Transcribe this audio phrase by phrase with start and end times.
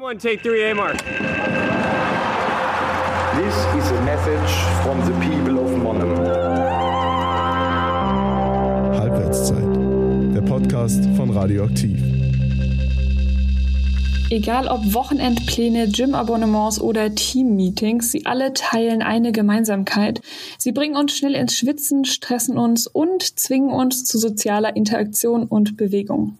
[0.00, 0.96] One, take three, A mark.
[3.36, 4.50] This is a message
[4.82, 6.16] from the people of Monum.
[8.98, 12.00] Halbwertszeit, der Podcast von Radioaktiv.
[14.30, 20.22] Egal ob Wochenendpläne, Gym-Abonnements oder Team-Meetings, sie alle teilen eine Gemeinsamkeit.
[20.56, 25.76] Sie bringen uns schnell ins Schwitzen, stressen uns und zwingen uns zu sozialer Interaktion und
[25.76, 26.38] Bewegung.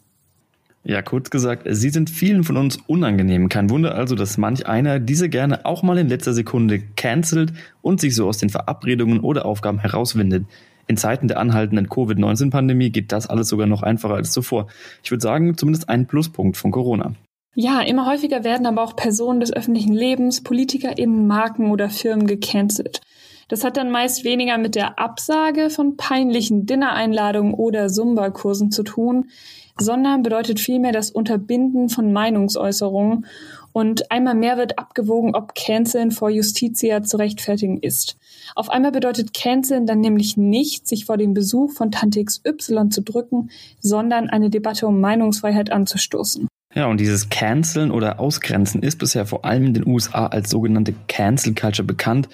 [0.90, 3.48] Ja, kurz gesagt, sie sind vielen von uns unangenehm.
[3.48, 8.00] Kein Wunder also, dass manch einer diese gerne auch mal in letzter Sekunde cancelt und
[8.00, 10.46] sich so aus den Verabredungen oder Aufgaben herauswindet.
[10.88, 14.66] In Zeiten der anhaltenden Covid-19-Pandemie geht das alles sogar noch einfacher als zuvor.
[15.04, 17.12] Ich würde sagen, zumindest ein Pluspunkt von Corona.
[17.54, 23.00] Ja, immer häufiger werden aber auch Personen des öffentlichen Lebens, PolitikerInnen, Marken oder Firmen gecancelt.
[23.46, 29.26] Das hat dann meist weniger mit der Absage von peinlichen Dinnereinladungen oder Zumba-Kursen zu tun,
[29.80, 33.26] sondern bedeutet vielmehr das Unterbinden von Meinungsäußerungen
[33.72, 38.16] und einmal mehr wird abgewogen, ob Canceln vor Justitia zu rechtfertigen ist.
[38.54, 43.02] Auf einmal bedeutet Canceln dann nämlich nicht, sich vor dem Besuch von Tante XY zu
[43.02, 46.48] drücken, sondern eine Debatte um Meinungsfreiheit anzustoßen.
[46.72, 50.94] Ja, und dieses Canceln oder Ausgrenzen ist bisher vor allem in den USA als sogenannte
[51.08, 52.28] Cancel Culture bekannt,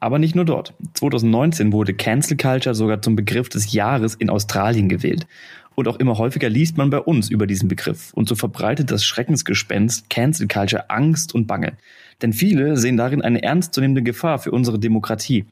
[0.00, 0.72] aber nicht nur dort.
[0.94, 5.26] 2019 wurde Cancel Culture sogar zum Begriff des Jahres in Australien gewählt.
[5.74, 8.12] Und auch immer häufiger liest man bei uns über diesen Begriff.
[8.14, 11.72] Und so verbreitet das Schreckensgespenst Cancel Culture Angst und Bange.
[12.20, 15.46] Denn viele sehen darin eine ernstzunehmende Gefahr für unsere Demokratie.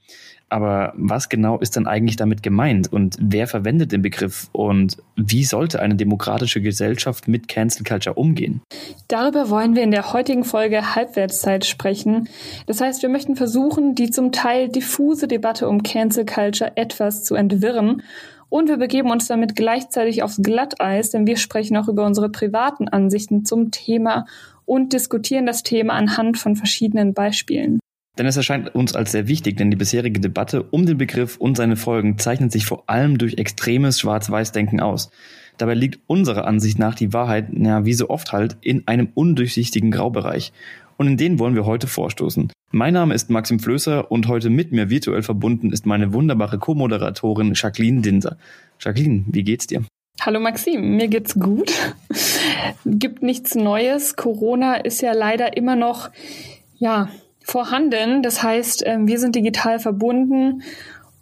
[0.51, 5.45] Aber was genau ist dann eigentlich damit gemeint und wer verwendet den Begriff und wie
[5.45, 8.61] sollte eine demokratische Gesellschaft mit Cancel Culture umgehen?
[9.07, 12.29] Darüber wollen wir in der heutigen Folge Halbwertszeit sprechen.
[12.67, 17.37] Das heißt, wir möchten versuchen, die zum Teil diffuse Debatte um Cancel Culture etwas zu
[17.37, 18.03] entwirren
[18.51, 22.89] und wir begeben uns damit gleichzeitig aufs Glatteis, denn wir sprechen auch über unsere privaten
[22.89, 24.27] Ansichten zum Thema
[24.67, 27.81] und diskutieren das Thema anhand von verschiedenen Beispielen.
[28.19, 31.56] Denn es erscheint uns als sehr wichtig, denn die bisherige Debatte um den Begriff und
[31.56, 35.11] seine Folgen zeichnet sich vor allem durch extremes Schwarz-Weiß-Denken aus.
[35.56, 39.91] Dabei liegt unserer Ansicht nach die Wahrheit, ja, wie so oft halt, in einem undurchsichtigen
[39.91, 40.53] Graubereich.
[41.00, 42.53] Und in den wollen wir heute vorstoßen.
[42.72, 47.55] Mein Name ist Maxim Flößer und heute mit mir virtuell verbunden ist meine wunderbare Co-Moderatorin
[47.55, 48.37] Jacqueline Dinser.
[48.78, 49.83] Jacqueline, wie geht's dir?
[50.21, 51.72] Hallo Maxim, mir geht's gut.
[52.84, 54.16] Gibt nichts Neues.
[54.16, 56.11] Corona ist ja leider immer noch,
[56.77, 57.09] ja,
[57.47, 58.22] vorhanden.
[58.22, 60.61] Das heißt, ähm, wir sind digital verbunden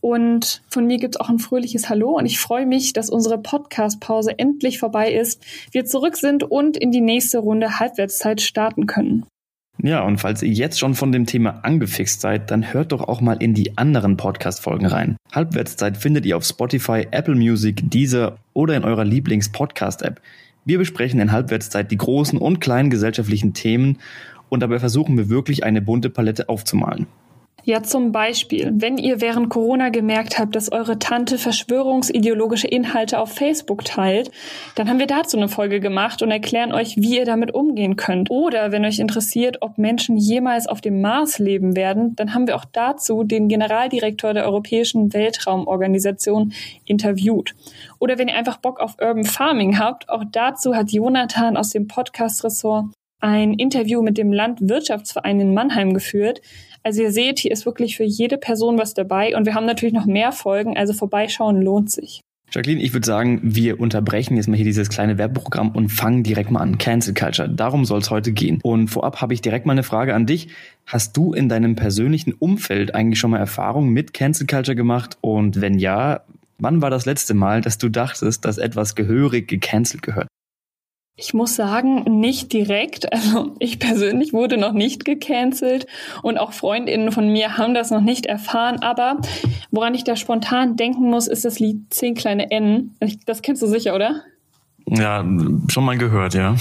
[0.00, 4.41] und von mir gibt's auch ein fröhliches Hallo und ich freue mich, dass unsere Podcast-Pause
[4.41, 5.41] endlich vorbei ist,
[5.71, 9.25] wir zurück sind und in die nächste Runde Halbwertszeit starten können.
[9.81, 13.21] Ja, und falls ihr jetzt schon von dem Thema angefixt seid, dann hört doch auch
[13.21, 15.16] mal in die anderen Podcast-Folgen rein.
[15.33, 20.21] Halbwertszeit findet ihr auf Spotify, Apple Music, Deezer oder in eurer Lieblings-Podcast-App.
[20.65, 23.99] Wir besprechen in Halbwertszeit die großen und kleinen gesellschaftlichen Themen
[24.49, 27.06] und dabei versuchen wir wirklich eine bunte Palette aufzumalen.
[27.65, 33.33] Ja, zum Beispiel, wenn ihr während Corona gemerkt habt, dass eure Tante verschwörungsideologische Inhalte auf
[33.33, 34.31] Facebook teilt,
[34.75, 38.31] dann haben wir dazu eine Folge gemacht und erklären euch, wie ihr damit umgehen könnt.
[38.31, 42.57] Oder wenn euch interessiert, ob Menschen jemals auf dem Mars leben werden, dann haben wir
[42.57, 46.55] auch dazu den Generaldirektor der Europäischen Weltraumorganisation
[46.87, 47.55] interviewt.
[47.99, 51.87] Oder wenn ihr einfach Bock auf Urban Farming habt, auch dazu hat Jonathan aus dem
[51.87, 52.87] Podcast-Ressort
[53.21, 56.41] ein Interview mit dem Landwirtschaftsverein in Mannheim geführt.
[56.88, 59.93] Also ihr seht, hier ist wirklich für jede Person was dabei und wir haben natürlich
[59.93, 62.22] noch mehr Folgen, also vorbeischauen lohnt sich.
[62.50, 66.50] Jacqueline, ich würde sagen, wir unterbrechen jetzt mal hier dieses kleine Werbeprogramm und fangen direkt
[66.50, 66.78] mal an.
[66.78, 67.47] Cancel Culture.
[67.47, 68.60] Darum soll es heute gehen.
[68.62, 70.48] Und vorab habe ich direkt mal eine Frage an dich.
[70.87, 75.19] Hast du in deinem persönlichen Umfeld eigentlich schon mal Erfahrungen mit Cancel Culture gemacht?
[75.21, 76.22] Und wenn ja,
[76.56, 80.28] wann war das letzte Mal, dass du dachtest, dass etwas gehörig gecancelt gehört?
[81.21, 83.09] Ich muss sagen, nicht direkt.
[83.19, 85.87] Also ich persönlich wurde noch nicht gecancelt
[86.23, 88.81] und auch Freundinnen von mir haben das noch nicht erfahren.
[88.81, 89.21] Aber
[89.73, 92.95] woran ich da spontan denken muss, ist das Lied Zehn kleine N.
[93.27, 94.23] Das kennst du sicher, oder?
[94.87, 95.25] Ja,
[95.69, 96.55] schon mal gehört, ja.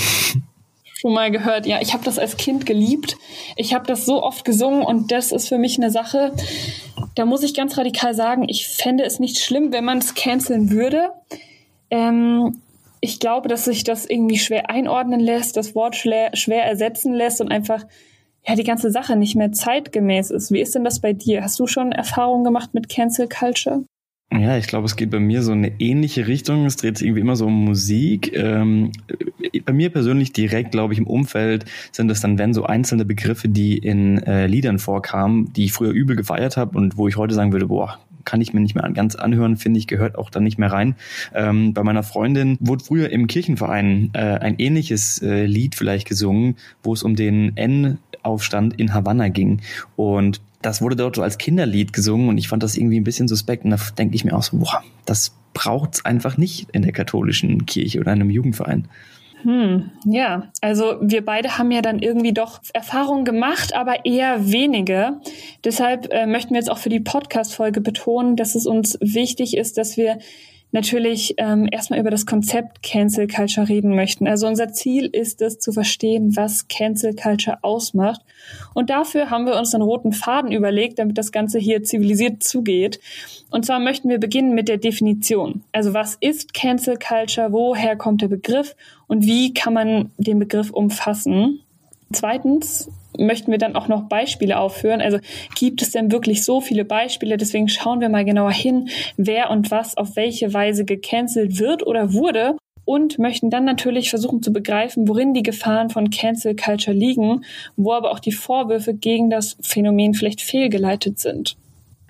[0.95, 1.79] Schon mal gehört, ja.
[1.79, 3.17] Ich habe das als Kind geliebt.
[3.55, 6.33] Ich habe das so oft gesungen und das ist für mich eine Sache,
[7.13, 10.71] da muss ich ganz radikal sagen, ich fände es nicht schlimm, wenn man es canceln
[10.71, 11.11] würde.
[11.91, 12.57] Ähm,
[13.01, 16.31] ich glaube, dass sich das irgendwie schwer einordnen lässt, das Wort schwer,
[16.63, 17.85] ersetzen lässt und einfach
[18.47, 20.51] ja die ganze Sache nicht mehr zeitgemäß ist.
[20.51, 21.43] Wie ist denn das bei dir?
[21.43, 23.83] Hast du schon Erfahrungen gemacht mit Cancel Culture?
[24.29, 26.65] Ja, ich glaube, es geht bei mir so eine ähnliche Richtung.
[26.65, 28.35] Es dreht sich irgendwie immer so um Musik.
[28.35, 28.91] Ähm,
[29.63, 33.47] bei mir persönlich direkt, glaube ich, im Umfeld sind es dann, wenn so einzelne Begriffe,
[33.47, 37.33] die in äh, Liedern vorkamen, die ich früher übel gefeiert habe und wo ich heute
[37.33, 40.41] sagen würde, boah, kann ich mir nicht mehr ganz anhören, finde ich, gehört auch da
[40.41, 40.95] nicht mehr rein.
[41.33, 46.57] Ähm, bei meiner Freundin wurde früher im Kirchenverein äh, ein ähnliches äh, Lied vielleicht gesungen,
[46.83, 49.61] wo es um den N-Aufstand in Havanna ging.
[49.95, 53.29] Und das wurde dort so als Kinderlied gesungen und ich fand das irgendwie ein bisschen
[53.29, 53.63] suspekt.
[53.63, 57.65] Und da denke ich mir auch so, boah, das braucht's einfach nicht in der katholischen
[57.65, 58.89] Kirche oder einem Jugendverein.
[59.43, 65.19] Hm, ja, also wir beide haben ja dann irgendwie doch Erfahrungen gemacht, aber eher wenige.
[65.63, 69.77] Deshalb äh, möchten wir jetzt auch für die Podcast-Folge betonen, dass es uns wichtig ist,
[69.77, 70.17] dass wir
[70.71, 74.27] natürlich ähm, erstmal über das Konzept Cancel Culture reden möchten.
[74.27, 78.21] Also unser Ziel ist es zu verstehen, was Cancel Culture ausmacht.
[78.73, 82.99] Und dafür haben wir uns einen roten Faden überlegt, damit das Ganze hier zivilisiert zugeht.
[83.49, 85.63] Und zwar möchten wir beginnen mit der Definition.
[85.71, 87.51] Also was ist Cancel Culture?
[87.51, 88.75] Woher kommt der Begriff?
[89.07, 91.61] Und wie kann man den Begriff umfassen?
[92.11, 95.01] Zweitens möchten wir dann auch noch Beispiele aufführen.
[95.01, 95.19] Also
[95.55, 97.37] gibt es denn wirklich so viele Beispiele?
[97.37, 102.13] Deswegen schauen wir mal genauer hin, wer und was auf welche Weise gecancelt wird oder
[102.13, 102.55] wurde
[102.85, 107.43] und möchten dann natürlich versuchen zu begreifen, worin die Gefahren von Cancel Culture liegen,
[107.75, 111.57] wo aber auch die Vorwürfe gegen das Phänomen vielleicht fehlgeleitet sind.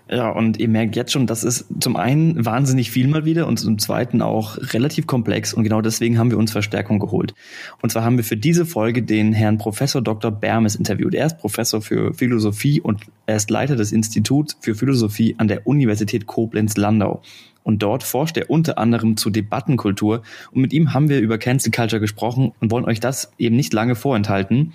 [0.10, 3.58] Ja, und ihr merkt jetzt schon, das ist zum einen wahnsinnig viel mal wieder und
[3.58, 7.34] zum zweiten auch relativ komplex und genau deswegen haben wir uns Verstärkung geholt.
[7.82, 10.32] Und zwar haben wir für diese Folge den Herrn Professor Dr.
[10.32, 11.14] Bermes interviewt.
[11.14, 15.68] Er ist Professor für Philosophie und er ist Leiter des Instituts für Philosophie an der
[15.68, 17.22] Universität Koblenz-Landau.
[17.64, 20.22] Und dort forscht er unter anderem zu Debattenkultur.
[20.52, 23.74] Und mit ihm haben wir über Cancel Culture gesprochen und wollen euch das eben nicht
[23.74, 24.72] lange vorenthalten.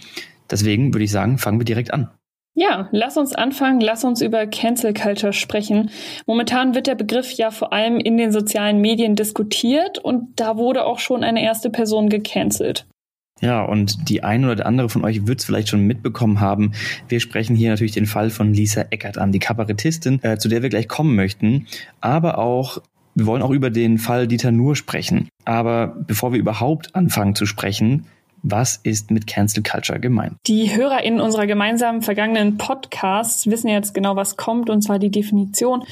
[0.51, 2.11] Deswegen würde ich sagen, fangen wir direkt an.
[2.55, 5.91] Ja, lass uns anfangen, lass uns über Cancel Culture sprechen.
[6.27, 10.85] Momentan wird der Begriff ja vor allem in den sozialen Medien diskutiert und da wurde
[10.85, 12.87] auch schon eine erste Person gecancelt.
[13.41, 16.73] Ja, und die ein oder der andere von euch wird es vielleicht schon mitbekommen haben.
[17.09, 20.63] Wir sprechen hier natürlich den Fall von Lisa Eckert an, die Kabarettistin, äh, zu der
[20.63, 21.67] wir gleich kommen möchten.
[22.01, 22.79] Aber auch,
[23.17, 25.29] wir wollen auch über den Fall Dieter Nuhr sprechen.
[25.45, 28.07] Aber bevor wir überhaupt anfangen zu sprechen,
[28.43, 30.35] was ist mit Cancel Culture gemeint?
[30.47, 35.11] Die Hörer in unserer gemeinsamen vergangenen Podcasts wissen jetzt genau, was kommt, und zwar die
[35.11, 35.85] Definition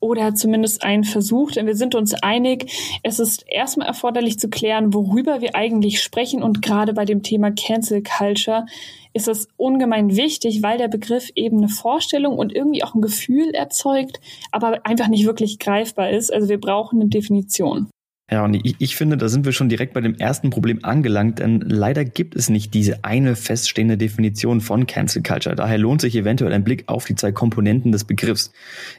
[0.00, 4.94] oder zumindest ein Versuch, denn wir sind uns einig, es ist erstmal erforderlich zu klären,
[4.94, 8.66] worüber wir eigentlich sprechen und gerade bei dem Thema Cancel Culture
[9.12, 13.50] ist es ungemein wichtig, weil der Begriff eben eine Vorstellung und irgendwie auch ein Gefühl
[13.50, 14.20] erzeugt,
[14.52, 16.32] aber einfach nicht wirklich greifbar ist.
[16.32, 17.88] Also wir brauchen eine Definition.
[18.30, 21.38] Ja, und ich, ich, finde, da sind wir schon direkt bei dem ersten Problem angelangt,
[21.38, 25.56] denn leider gibt es nicht diese eine feststehende Definition von Cancel Culture.
[25.56, 28.52] Daher lohnt sich eventuell ein Blick auf die zwei Komponenten des Begriffs,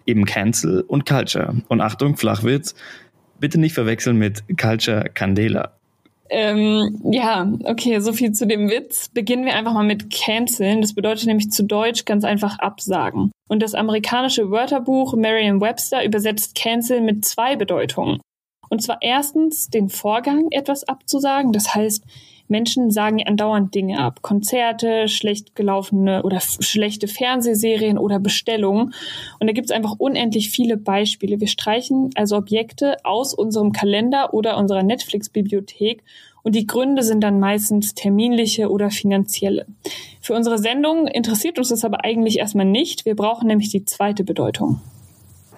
[0.07, 1.61] eben Cancel und Culture.
[1.67, 2.73] Und Achtung, Flachwitz,
[3.39, 5.73] bitte nicht verwechseln mit Culture Candela.
[6.31, 9.09] Ähm, ja, okay, so viel zu dem Witz.
[9.09, 10.81] Beginnen wir einfach mal mit canceln.
[10.81, 13.31] Das bedeutet nämlich zu Deutsch ganz einfach absagen.
[13.47, 18.19] Und das amerikanische Wörterbuch Merriam-Webster übersetzt cancel mit zwei Bedeutungen.
[18.69, 21.51] Und zwar erstens den Vorgang, etwas abzusagen.
[21.51, 22.03] Das heißt,
[22.47, 24.21] Menschen sagen andauernd Dinge ab.
[24.21, 28.93] Konzerte, schlecht gelaufene oder schlechte Fernsehserien oder Bestellungen.
[29.39, 31.39] Und da gibt es einfach unendlich viele Beispiele.
[31.39, 36.03] Wir streichen also Objekte aus unserem Kalender oder unserer Netflix-Bibliothek
[36.41, 39.65] und die Gründe sind dann meistens terminliche oder finanzielle.
[40.21, 43.05] Für unsere Sendung interessiert uns das aber eigentlich erstmal nicht.
[43.05, 44.81] Wir brauchen nämlich die zweite Bedeutung.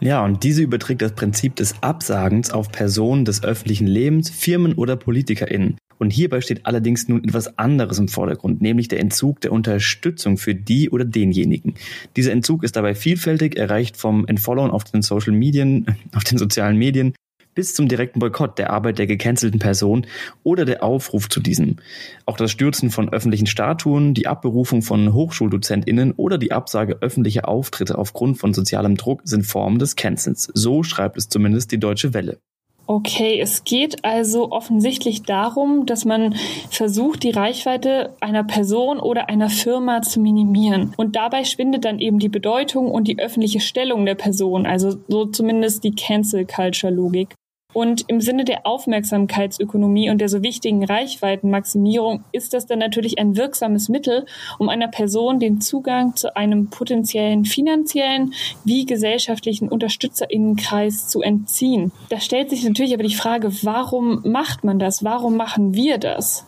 [0.04, 4.96] Ja, und diese überträgt das Prinzip des Absagens auf Personen des öffentlichen Lebens, Firmen oder
[4.96, 5.78] PolitikerInnen.
[6.00, 10.56] Und hierbei steht allerdings nun etwas anderes im Vordergrund, nämlich der Entzug der Unterstützung für
[10.56, 11.76] die oder denjenigen.
[12.16, 16.78] Dieser Entzug ist dabei vielfältig, erreicht vom Entfollowen auf den Social Medien, auf den sozialen
[16.78, 17.14] Medien
[17.56, 20.06] bis zum direkten Boykott der Arbeit der gecancelten Person
[20.44, 21.78] oder der Aufruf zu diesem.
[22.26, 27.98] Auch das Stürzen von öffentlichen Statuen, die Abberufung von HochschuldozentInnen oder die Absage öffentlicher Auftritte
[27.98, 30.50] aufgrund von sozialem Druck sind Formen des Cancels.
[30.54, 32.40] So schreibt es zumindest die Deutsche Welle.
[32.88, 36.36] Okay, es geht also offensichtlich darum, dass man
[36.72, 40.94] versucht, die Reichweite einer Person oder einer Firma zu minimieren.
[40.98, 45.26] Und dabei schwindet dann eben die Bedeutung und die öffentliche Stellung der Person, also so
[45.26, 47.30] zumindest die Cancel Culture Logik.
[47.74, 53.38] Und im Sinne der Aufmerksamkeitsökonomie und der so wichtigen Reichweitenmaximierung ist das dann natürlich ein
[53.38, 54.26] wirksames Mittel,
[54.60, 58.34] um einer Person den Zugang zu einem potenziellen finanziellen
[58.66, 61.92] wie gesellschaftlichen Unterstützerinnenkreis zu entziehen.
[62.10, 65.04] Da stellt sich natürlich aber die Frage, warum macht man das?
[65.04, 66.46] Warum machen wir das?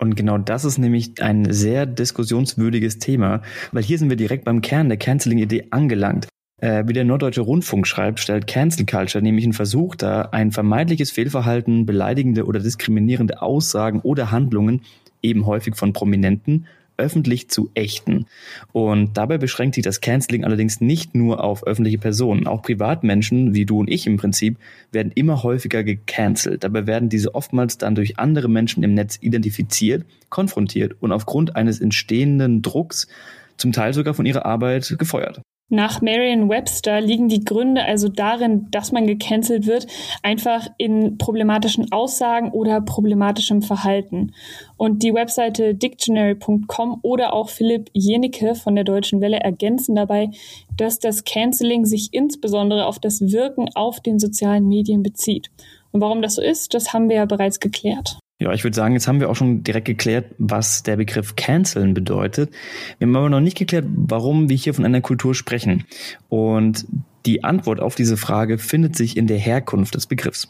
[0.00, 4.62] Und genau das ist nämlich ein sehr diskussionswürdiges Thema, weil hier sind wir direkt beim
[4.62, 6.26] Kern der Canceling-Idee angelangt.
[6.60, 11.10] Äh, wie der Norddeutsche Rundfunk schreibt, stellt Cancel Culture nämlich einen Versuch dar, ein vermeintliches
[11.10, 14.82] Fehlverhalten, beleidigende oder diskriminierende Aussagen oder Handlungen,
[15.22, 16.66] eben häufig von Prominenten,
[16.98, 18.26] öffentlich zu ächten.
[18.72, 22.46] Und dabei beschränkt sich das Canceling allerdings nicht nur auf öffentliche Personen.
[22.46, 24.58] Auch Privatmenschen, wie du und ich im Prinzip,
[24.92, 26.62] werden immer häufiger gecancelt.
[26.62, 31.80] Dabei werden diese oftmals dann durch andere Menschen im Netz identifiziert, konfrontiert und aufgrund eines
[31.80, 33.08] entstehenden Drucks
[33.56, 35.40] zum Teil sogar von ihrer Arbeit gefeuert.
[35.72, 39.86] Nach Merriam-Webster liegen die Gründe also darin, dass man gecancelt wird,
[40.20, 44.32] einfach in problematischen Aussagen oder problematischem Verhalten.
[44.76, 50.30] Und die Webseite dictionary.com oder auch Philipp Jenicke von der Deutschen Welle ergänzen dabei,
[50.76, 55.52] dass das Canceling sich insbesondere auf das Wirken auf den sozialen Medien bezieht.
[55.92, 58.18] Und warum das so ist, das haben wir ja bereits geklärt.
[58.40, 61.92] Ja, ich würde sagen, jetzt haben wir auch schon direkt geklärt, was der Begriff canceln
[61.92, 62.50] bedeutet.
[62.98, 65.84] Wir haben aber noch nicht geklärt, warum wir hier von einer Kultur sprechen.
[66.30, 66.86] Und
[67.26, 70.48] die Antwort auf diese Frage findet sich in der Herkunft des Begriffs.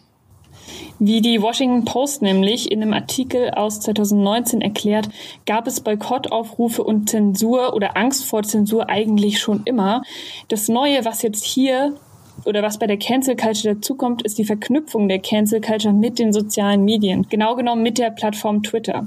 [1.00, 5.09] Wie die Washington Post nämlich in einem Artikel aus 2019 erklärt,
[5.44, 10.02] gab es Boykottaufrufe und Zensur oder Angst vor Zensur eigentlich schon immer.
[10.47, 11.97] Das Neue, was jetzt hier
[12.44, 16.32] oder was bei der Cancel Culture dazukommt, ist die Verknüpfung der Cancel Culture mit den
[16.32, 19.06] sozialen Medien, genau genommen mit der Plattform Twitter.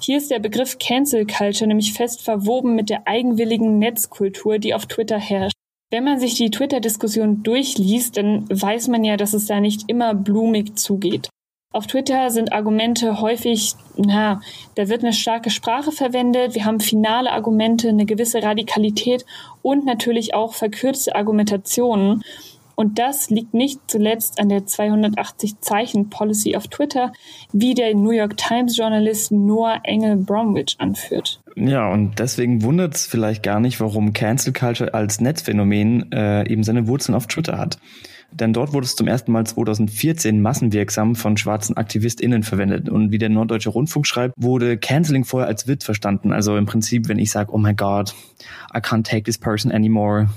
[0.00, 4.86] Hier ist der Begriff Cancel Culture nämlich fest verwoben mit der eigenwilligen Netzkultur, die auf
[4.86, 5.54] Twitter herrscht.
[5.90, 10.14] Wenn man sich die Twitter-Diskussion durchliest, dann weiß man ja, dass es da nicht immer
[10.14, 11.28] blumig zugeht.
[11.74, 14.40] Auf Twitter sind Argumente häufig, na,
[14.76, 19.26] da wird eine starke Sprache verwendet, wir haben finale Argumente, eine gewisse Radikalität
[19.60, 22.22] und natürlich auch verkürzte Argumentationen.
[22.74, 27.12] Und das liegt nicht zuletzt an der 280 Zeichen Policy auf Twitter,
[27.52, 31.40] wie der New York Times Journalist Noah Engel Bromwich anführt.
[31.56, 36.64] Ja, und deswegen wundert es vielleicht gar nicht, warum Cancel Culture als Netzphänomen äh, eben
[36.64, 37.78] seine Wurzeln auf Twitter hat.
[38.34, 42.88] Denn dort wurde es zum ersten Mal 2014 massenwirksam von schwarzen AktivistInnen verwendet.
[42.88, 46.32] Und wie der Norddeutsche Rundfunk schreibt, wurde Canceling vorher als Witz verstanden.
[46.32, 48.12] Also im Prinzip, wenn ich sage, oh my God,
[48.74, 50.28] I can't take this person anymore,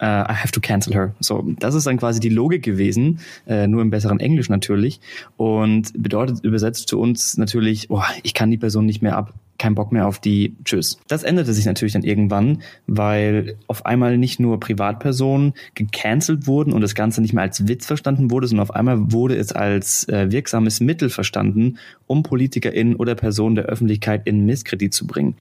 [0.00, 1.14] uh, I have to cancel her.
[1.20, 5.00] So, das ist dann quasi die Logik gewesen, äh, nur im besseren Englisch natürlich
[5.36, 9.74] und bedeutet übersetzt zu uns natürlich, oh, ich kann die Person nicht mehr ab, kein
[9.74, 10.98] Bock mehr auf die, tschüss.
[11.08, 16.80] Das änderte sich natürlich dann irgendwann, weil auf einmal nicht nur Privatpersonen gecancelt wurden und
[16.80, 20.30] das Ganze nicht mehr als Witz verstanden wurde, sondern auf einmal wurde es als äh,
[20.30, 25.36] wirksames Mittel verstanden, um PolitikerInnen oder Personen der Öffentlichkeit in Misskredit zu bringen.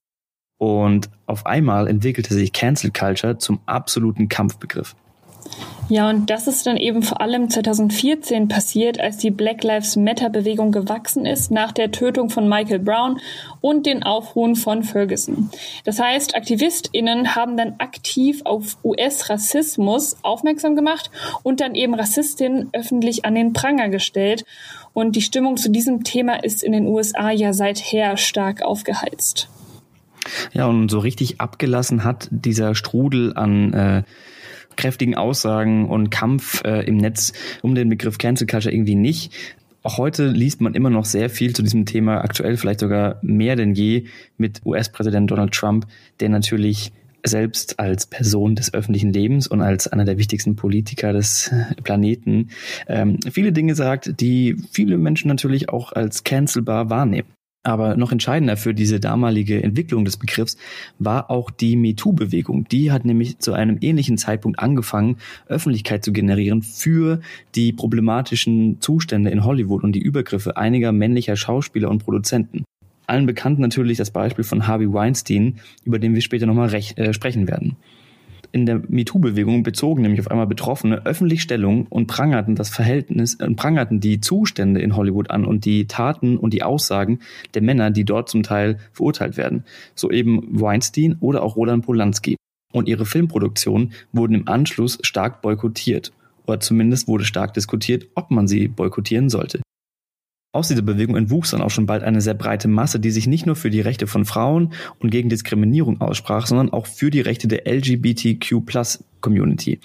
[0.57, 4.95] Und auf einmal entwickelte sich Cancel Culture zum absoluten Kampfbegriff.
[5.87, 10.31] Ja, und das ist dann eben vor allem 2014 passiert, als die Black Lives Matter
[10.31, 13.19] Bewegung gewachsen ist nach der Tötung von Michael Brown
[13.61, 15.51] und den Aufruhen von Ferguson.
[15.83, 21.11] Das heißt, AktivistInnen haben dann aktiv auf US-Rassismus aufmerksam gemacht
[21.43, 24.43] und dann eben Rassistinnen öffentlich an den Pranger gestellt.
[24.93, 29.49] Und die Stimmung zu diesem Thema ist in den USA ja seither stark aufgeheizt.
[30.53, 34.03] Ja, und so richtig abgelassen hat dieser Strudel an äh,
[34.75, 39.33] kräftigen Aussagen und Kampf äh, im Netz um den Begriff Cancel Culture irgendwie nicht.
[39.83, 43.55] Auch heute liest man immer noch sehr viel zu diesem Thema, aktuell vielleicht sogar mehr
[43.55, 44.05] denn je
[44.37, 45.85] mit US-Präsident Donald Trump,
[46.19, 46.91] der natürlich
[47.23, 51.51] selbst als Person des öffentlichen Lebens und als einer der wichtigsten Politiker des
[51.83, 52.49] Planeten
[52.87, 57.27] ähm, viele Dinge sagt, die viele Menschen natürlich auch als cancelbar wahrnehmen.
[57.65, 60.55] Aber noch entscheidender für diese damalige Entwicklung des Begriffs
[60.99, 62.67] war auch die MeToo-Bewegung.
[62.67, 65.17] Die hat nämlich zu einem ähnlichen Zeitpunkt angefangen,
[65.47, 67.21] Öffentlichkeit zu generieren für
[67.55, 72.65] die problematischen Zustände in Hollywood und die Übergriffe einiger männlicher Schauspieler und Produzenten.
[73.07, 75.55] Allen bekannt natürlich das Beispiel von Harvey Weinstein,
[75.85, 77.77] über den wir später nochmal äh, sprechen werden
[78.55, 83.51] in der MeToo-Bewegung bezogen nämlich auf einmal Betroffene öffentlich Stellung und prangerten das Verhältnis, äh,
[83.51, 87.19] prangerten die Zustände in Hollywood an und die Taten und die Aussagen
[87.53, 89.65] der Männer, die dort zum Teil verurteilt werden.
[89.93, 92.37] So eben Weinstein oder auch Roland Polanski.
[92.71, 96.13] Und ihre Filmproduktionen wurden im Anschluss stark boykottiert.
[96.47, 99.59] Oder zumindest wurde stark diskutiert, ob man sie boykottieren sollte.
[100.55, 103.45] Aus dieser Bewegung entwuchs dann auch schon bald eine sehr breite Masse, die sich nicht
[103.45, 107.49] nur für die Rechte von Frauen und gegen Diskriminierung aussprach, sondern auch für die Rechte
[107.49, 109.81] der LGBTQ-Plus-Community.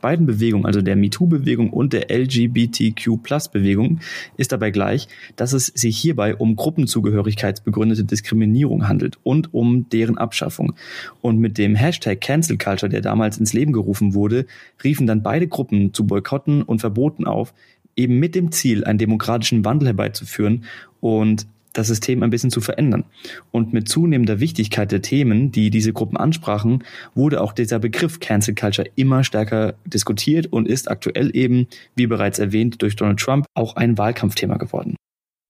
[0.00, 4.00] Beiden Bewegungen, also der MeToo-Bewegung und der LGBTQ-Plus-Bewegung,
[4.36, 5.06] ist dabei gleich,
[5.36, 10.72] dass es sich hierbei um gruppenzugehörigkeitsbegründete Diskriminierung handelt und um deren Abschaffung.
[11.20, 14.46] Und mit dem Hashtag Cancel Culture, der damals ins Leben gerufen wurde,
[14.82, 17.54] riefen dann beide Gruppen zu Boykotten und Verboten auf,
[17.98, 20.64] eben mit dem Ziel, einen demokratischen Wandel herbeizuführen
[21.00, 23.04] und das System ein bisschen zu verändern.
[23.52, 28.54] Und mit zunehmender Wichtigkeit der Themen, die diese Gruppen ansprachen, wurde auch dieser Begriff Cancel
[28.54, 33.76] Culture immer stärker diskutiert und ist aktuell eben, wie bereits erwähnt, durch Donald Trump auch
[33.76, 34.96] ein Wahlkampfthema geworden.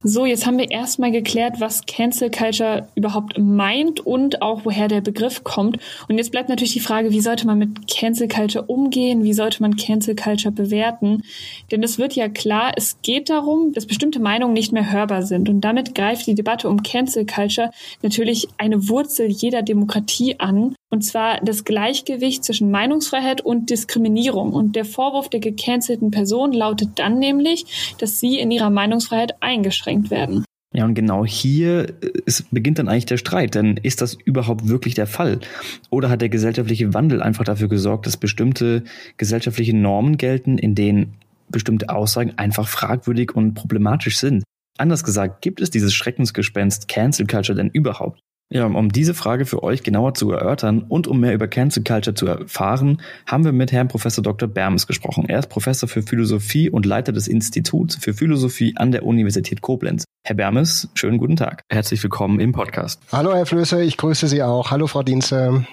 [0.05, 5.01] So, jetzt haben wir erstmal geklärt, was Cancel Culture überhaupt meint und auch woher der
[5.01, 5.79] Begriff kommt.
[6.09, 9.25] Und jetzt bleibt natürlich die Frage, wie sollte man mit Cancel Culture umgehen?
[9.25, 11.25] Wie sollte man Cancel Culture bewerten?
[11.73, 15.49] Denn es wird ja klar, es geht darum, dass bestimmte Meinungen nicht mehr hörbar sind.
[15.49, 20.77] Und damit greift die Debatte um Cancel Culture natürlich eine Wurzel jeder Demokratie an.
[20.91, 24.53] Und zwar das Gleichgewicht zwischen Meinungsfreiheit und Diskriminierung.
[24.53, 29.88] Und der Vorwurf der gecancelten Person lautet dann nämlich, dass sie in ihrer Meinungsfreiheit eingeschränkt
[30.11, 30.45] werden.
[30.75, 31.95] Ja, und genau hier
[32.27, 35.41] ist, beginnt dann eigentlich der Streit, denn ist das überhaupt wirklich der Fall?
[35.89, 38.85] Oder hat der gesellschaftliche Wandel einfach dafür gesorgt, dass bestimmte
[39.17, 41.15] gesellschaftliche Normen gelten, in denen
[41.49, 44.45] bestimmte Aussagen einfach fragwürdig und problematisch sind?
[44.77, 48.21] Anders gesagt, gibt es dieses Schreckensgespenst Cancel Culture denn überhaupt?
[48.51, 52.15] Ja, um diese Frage für euch genauer zu erörtern und um mehr über Cancel Culture
[52.15, 54.49] zu erfahren, haben wir mit Herrn Professor Dr.
[54.49, 55.27] Bermes gesprochen.
[55.29, 60.05] Er ist Professor für Philosophie und Leiter des Instituts für Philosophie an der Universität Koblenz.
[60.25, 61.61] Herr Bermes, schönen guten Tag.
[61.71, 63.03] Herzlich willkommen im Podcast.
[63.13, 64.71] Hallo Herr Flöße, ich grüße Sie auch.
[64.71, 65.67] Hallo Frau Dienze.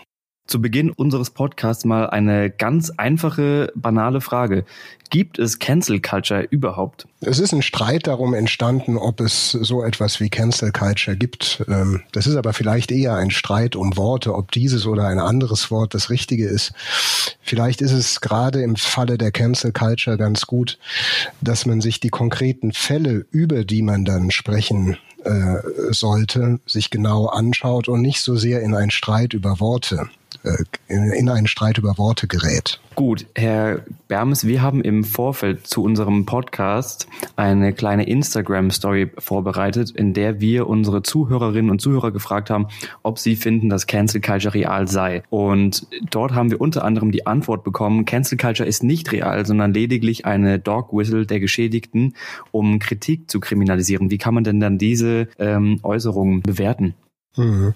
[0.48, 4.64] Zu Beginn unseres Podcasts mal eine ganz einfache, banale Frage.
[5.10, 7.08] Gibt es Cancel Culture überhaupt?
[7.22, 11.66] Es ist ein Streit darum entstanden, ob es so etwas wie Cancel Culture gibt.
[11.68, 15.72] Ähm, das ist aber vielleicht eher ein Streit um Worte, ob dieses oder ein anderes
[15.72, 16.74] Wort das Richtige ist.
[17.42, 20.78] Vielleicht ist es gerade im Falle der Cancel Culture ganz gut,
[21.42, 25.56] dass man sich die konkreten Fälle, über die man dann sprechen äh,
[25.90, 30.08] sollte, sich genau anschaut und nicht so sehr in einen Streit über Worte
[30.88, 32.80] in einen Streit über Worte gerät.
[32.96, 40.14] Gut, Herr Bermes, wir haben im Vorfeld zu unserem Podcast eine kleine Instagram-Story vorbereitet, in
[40.14, 42.68] der wir unsere Zuhörerinnen und Zuhörer gefragt haben,
[43.04, 45.24] ob sie finden, dass Cancel Culture real sei.
[45.30, 49.74] Und dort haben wir unter anderem die Antwort bekommen, Cancel Culture ist nicht real, sondern
[49.74, 52.16] lediglich eine Dog Whistle der Geschädigten,
[52.52, 54.10] um Kritik zu kriminalisieren.
[54.10, 56.94] Wie kann man denn dann diese ähm, Äußerungen bewerten?
[57.36, 57.74] Mhm.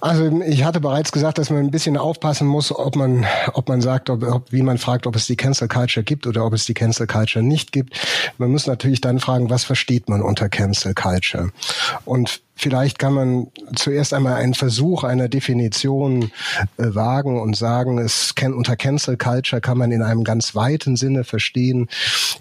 [0.00, 3.80] Also ich hatte bereits gesagt, dass man ein bisschen aufpassen muss, ob man, ob man
[3.80, 6.64] sagt, ob, ob, wie man fragt, ob es die Cancel Culture gibt oder ob es
[6.64, 7.98] die Cancel Culture nicht gibt.
[8.38, 11.50] Man muss natürlich dann fragen, was versteht man unter Cancel Culture?
[12.04, 16.24] Und Vielleicht kann man zuerst einmal einen Versuch einer Definition
[16.76, 20.96] äh, wagen und sagen, es kann, unter Cancel Culture kann man in einem ganz weiten
[20.96, 21.88] Sinne verstehen,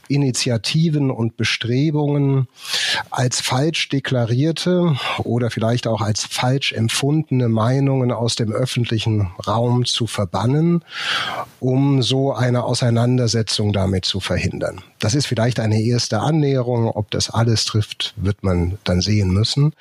[0.09, 2.49] Initiativen und Bestrebungen
[3.11, 10.05] als falsch deklarierte oder vielleicht auch als falsch empfundene Meinungen aus dem öffentlichen Raum zu
[10.05, 10.83] verbannen,
[11.61, 14.81] um so eine Auseinandersetzung damit zu verhindern.
[14.99, 16.89] Das ist vielleicht eine erste Annäherung.
[16.89, 19.73] Ob das alles trifft, wird man dann sehen müssen.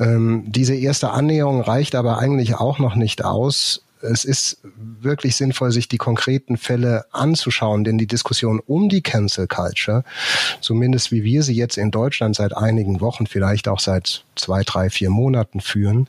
[0.00, 3.82] Ähm, diese erste Annäherung reicht aber eigentlich auch noch nicht aus.
[4.00, 4.58] Es ist
[5.00, 10.04] wirklich sinnvoll, sich die konkreten Fälle anzuschauen, denn die Diskussion um die Cancel Culture,
[10.60, 14.88] zumindest wie wir sie jetzt in Deutschland seit einigen Wochen, vielleicht auch seit zwei, drei,
[14.88, 16.08] vier Monaten führen,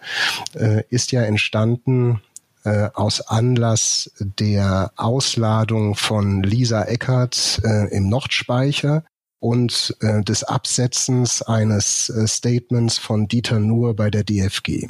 [0.54, 2.22] äh, ist ja entstanden
[2.64, 9.04] äh, aus Anlass der Ausladung von Lisa Eckert äh, im Nordspeicher
[9.40, 14.88] und äh, des Absetzens eines äh, Statements von Dieter Nuhr bei der DFG.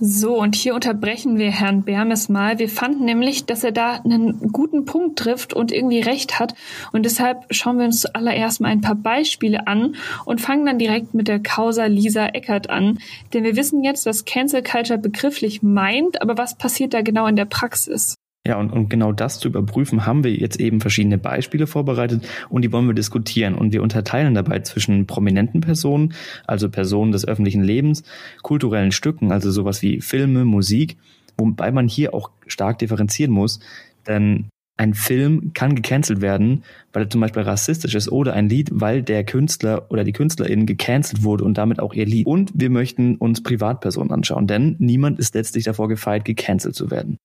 [0.00, 2.58] So, und hier unterbrechen wir Herrn Bermes mal.
[2.58, 6.54] Wir fanden nämlich, dass er da einen guten Punkt trifft und irgendwie recht hat.
[6.92, 11.14] Und deshalb schauen wir uns zuallererst mal ein paar Beispiele an und fangen dann direkt
[11.14, 12.98] mit der Causa Lisa Eckert an.
[13.32, 17.36] Denn wir wissen jetzt, was Cancel Culture begrifflich meint, aber was passiert da genau in
[17.36, 18.16] der Praxis?
[18.46, 22.62] Ja, und, und genau das zu überprüfen, haben wir jetzt eben verschiedene Beispiele vorbereitet und
[22.62, 23.54] die wollen wir diskutieren.
[23.54, 26.12] Und wir unterteilen dabei zwischen prominenten Personen,
[26.46, 28.02] also Personen des öffentlichen Lebens,
[28.42, 30.98] kulturellen Stücken, also sowas wie Filme, Musik,
[31.38, 33.60] wobei man hier auch stark differenzieren muss,
[34.06, 38.70] denn ein Film kann gecancelt werden, weil er zum Beispiel rassistisch ist oder ein Lied,
[38.72, 42.26] weil der Künstler oder die Künstlerin gecancelt wurde und damit auch ihr Lied.
[42.26, 47.18] Und wir möchten uns Privatpersonen anschauen, denn niemand ist letztlich davor gefeit, gecancelt zu werden.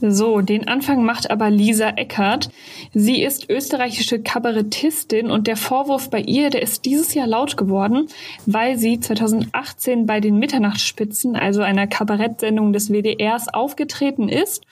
[0.00, 2.50] So, den Anfang macht aber Lisa Eckert.
[2.92, 8.08] Sie ist österreichische Kabarettistin und der Vorwurf bei ihr, der ist dieses Jahr laut geworden,
[8.44, 14.66] weil sie 2018 bei den Mitternachtsspitzen, also einer Kabarettsendung des WDRs, aufgetreten ist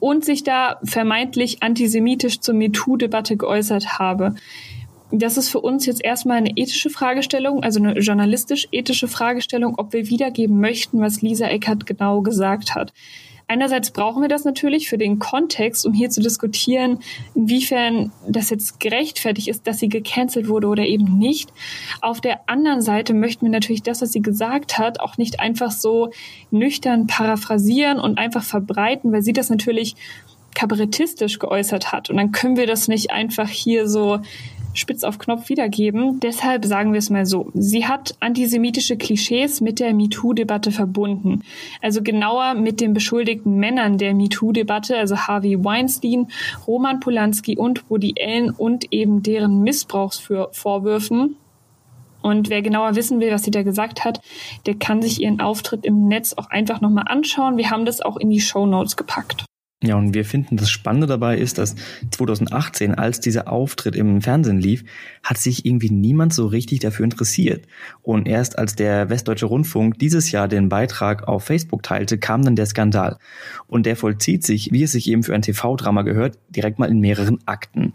[0.00, 4.36] und sich da vermeintlich antisemitisch zur MeToo-Debatte geäußert habe.
[5.10, 10.08] Das ist für uns jetzt erstmal eine ethische Fragestellung, also eine journalistisch-ethische Fragestellung, ob wir
[10.08, 12.94] wiedergeben möchten, was Lisa Eckert genau gesagt hat.
[13.52, 17.00] Einerseits brauchen wir das natürlich für den Kontext, um hier zu diskutieren,
[17.34, 21.52] inwiefern das jetzt gerechtfertigt ist, dass sie gecancelt wurde oder eben nicht.
[22.00, 25.70] Auf der anderen Seite möchten wir natürlich das, was sie gesagt hat, auch nicht einfach
[25.70, 26.12] so
[26.50, 29.96] nüchtern paraphrasieren und einfach verbreiten, weil sie das natürlich
[30.54, 32.08] kabarettistisch geäußert hat.
[32.08, 34.20] Und dann können wir das nicht einfach hier so
[34.74, 36.20] spitz auf Knopf wiedergeben.
[36.20, 37.50] Deshalb sagen wir es mal so.
[37.54, 41.42] Sie hat antisemitische Klischees mit der MeToo-Debatte verbunden.
[41.80, 46.28] Also genauer mit den beschuldigten Männern der MeToo-Debatte, also Harvey Weinstein,
[46.66, 51.36] Roman Polanski und Woody Allen und eben deren Missbrauchsvorwürfen.
[52.22, 54.20] Und wer genauer wissen will, was sie da gesagt hat,
[54.66, 57.56] der kann sich ihren Auftritt im Netz auch einfach nochmal anschauen.
[57.56, 59.44] Wir haben das auch in die Show Notes gepackt.
[59.84, 61.74] Ja, und wir finden das Spannende dabei ist, dass
[62.12, 64.84] 2018, als dieser Auftritt im Fernsehen lief,
[65.24, 67.66] hat sich irgendwie niemand so richtig dafür interessiert.
[68.00, 72.54] Und erst als der Westdeutsche Rundfunk dieses Jahr den Beitrag auf Facebook teilte, kam dann
[72.54, 73.18] der Skandal.
[73.66, 77.00] Und der vollzieht sich, wie es sich eben für ein TV-Drama gehört, direkt mal in
[77.00, 77.92] mehreren Akten.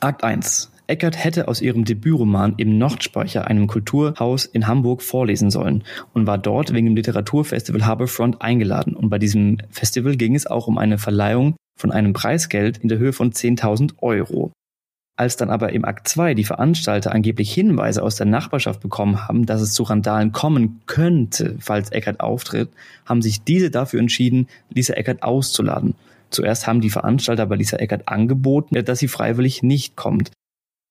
[0.00, 0.72] Akt 1.
[0.92, 6.36] Eckert hätte aus ihrem Debütroman im Nordspeicher, einem Kulturhaus in Hamburg, vorlesen sollen und war
[6.36, 8.94] dort wegen dem Literaturfestival Harbourfront eingeladen.
[8.94, 12.98] Und bei diesem Festival ging es auch um eine Verleihung von einem Preisgeld in der
[12.98, 14.52] Höhe von 10.000 Euro.
[15.16, 19.46] Als dann aber im Akt 2 die Veranstalter angeblich Hinweise aus der Nachbarschaft bekommen haben,
[19.46, 22.68] dass es zu Randalen kommen könnte, falls Eckert auftritt,
[23.06, 25.94] haben sich diese dafür entschieden, Lisa Eckert auszuladen.
[26.28, 30.32] Zuerst haben die Veranstalter bei Lisa Eckert angeboten, dass sie freiwillig nicht kommt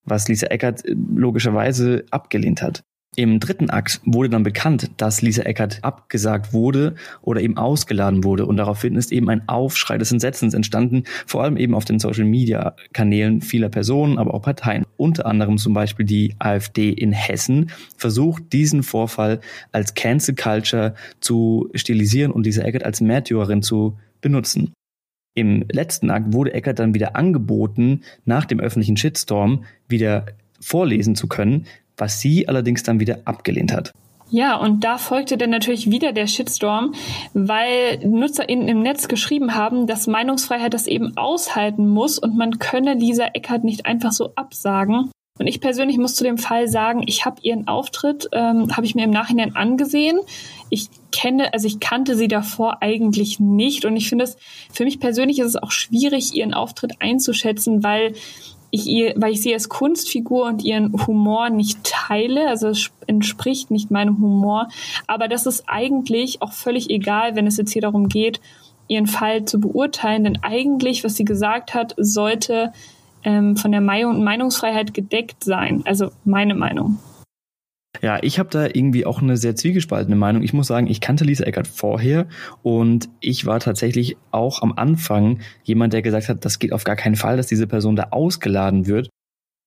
[0.04, 2.84] was Lisa Eckert äh, logischerweise abgelehnt hat.
[3.18, 8.46] Im dritten Akt wurde dann bekannt, dass Lisa Eckert abgesagt wurde oder eben ausgeladen wurde
[8.46, 12.24] und daraufhin ist eben ein Aufschrei des Entsetzens entstanden, vor allem eben auf den Social
[12.24, 14.86] Media Kanälen vieler Personen, aber auch Parteien.
[14.96, 19.42] Unter anderem zum Beispiel die AfD in Hessen versucht diesen Vorfall
[19.74, 24.72] als Cancel Culture zu stilisieren und Lisa Eckert als Märtyrerin zu benutzen.
[25.34, 30.26] Im letzten Akt wurde Eckert dann wieder angeboten, nach dem öffentlichen Shitstorm wieder
[30.60, 31.66] vorlesen zu können,
[31.98, 33.92] was sie allerdings dann wieder abgelehnt hat.
[34.30, 36.94] Ja, und da folgte dann natürlich wieder der Shitstorm,
[37.34, 42.94] weil NutzerInnen im Netz geschrieben haben, dass Meinungsfreiheit das eben aushalten muss und man könne
[42.94, 45.12] Lisa Eckert nicht einfach so absagen.
[45.38, 48.96] Und ich persönlich muss zu dem Fall sagen, ich habe ihren Auftritt, ähm, habe ich
[48.96, 50.20] mir im Nachhinein angesehen.
[50.70, 53.86] Ich kenne, also ich kannte sie davor eigentlich nicht.
[53.86, 54.38] Und ich finde es,
[54.72, 58.14] für mich persönlich ist es auch schwierig, ihren Auftritt einzuschätzen, weil
[58.72, 63.70] ich ihr, weil ich sie als Kunstfigur und ihren Humor nicht teile, also es entspricht
[63.70, 64.70] nicht meinem Humor.
[65.08, 68.40] Aber das ist eigentlich auch völlig egal, wenn es jetzt hier darum geht,
[68.88, 70.24] ihren Fall zu beurteilen.
[70.24, 72.72] Denn eigentlich, was sie gesagt hat, sollte
[73.24, 75.84] ähm, von der Meinungsfreiheit gedeckt sein.
[75.86, 76.98] Also meine Meinung.
[78.00, 80.44] Ja, ich habe da irgendwie auch eine sehr zwiegespaltene Meinung.
[80.44, 82.28] Ich muss sagen, ich kannte Lisa Eckert vorher
[82.64, 86.96] und ich war tatsächlich auch am Anfang jemand, der gesagt hat, das geht auf gar
[86.96, 89.10] keinen Fall, dass diese Person da ausgeladen wird.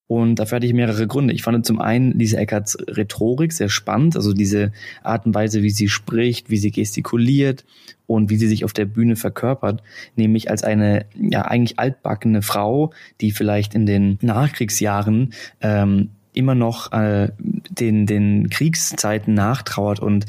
[0.06, 1.32] Und dafür hatte ich mehrere Gründe.
[1.32, 5.70] Ich fand zum einen Lisa Eckerts Rhetorik sehr spannend, also diese Art und Weise, wie
[5.70, 7.64] sie spricht, wie sie gestikuliert
[8.06, 9.82] und wie sie sich auf der Bühne verkörpert,
[10.14, 15.32] nämlich als eine ja eigentlich altbackene Frau, die vielleicht in den Nachkriegsjahren
[15.62, 20.26] ähm, immer noch äh, den, den Kriegszeiten nachtrauert und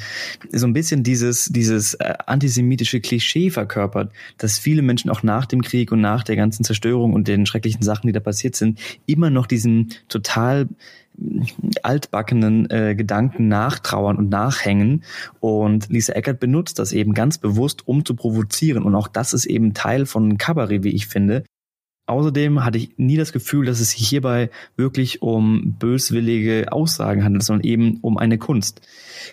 [0.51, 5.61] so ein bisschen dieses, dieses äh, antisemitische Klischee verkörpert, dass viele Menschen auch nach dem
[5.61, 9.29] Krieg und nach der ganzen Zerstörung und den schrecklichen Sachen, die da passiert sind, immer
[9.29, 10.67] noch diesen total
[11.17, 11.41] mm,
[11.83, 15.03] altbackenen äh, Gedanken nachtrauern und nachhängen.
[15.39, 18.83] Und Lisa Eckert benutzt das eben ganz bewusst, um zu provozieren.
[18.83, 21.43] Und auch das ist eben Teil von Cabaret, wie ich finde,
[22.07, 27.43] Außerdem hatte ich nie das Gefühl, dass es sich hierbei wirklich um böswillige Aussagen handelt,
[27.43, 28.81] sondern eben um eine Kunst.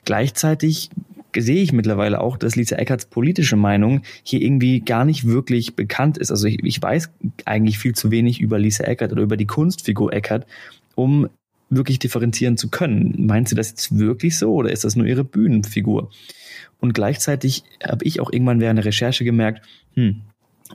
[0.04, 0.90] Gleichzeitig
[1.36, 6.18] sehe ich mittlerweile auch, dass Lisa Eckerts politische Meinung hier irgendwie gar nicht wirklich bekannt
[6.18, 6.30] ist.
[6.30, 7.10] Also ich, ich weiß
[7.44, 10.46] eigentlich viel zu wenig über Lisa Eckert oder über die Kunstfigur Eckert,
[10.94, 11.28] um
[11.70, 13.26] wirklich differenzieren zu können.
[13.26, 16.10] Meint sie das jetzt wirklich so oder ist das nur ihre Bühnenfigur?
[16.80, 20.22] Und gleichzeitig habe ich auch irgendwann während der Recherche gemerkt, hm,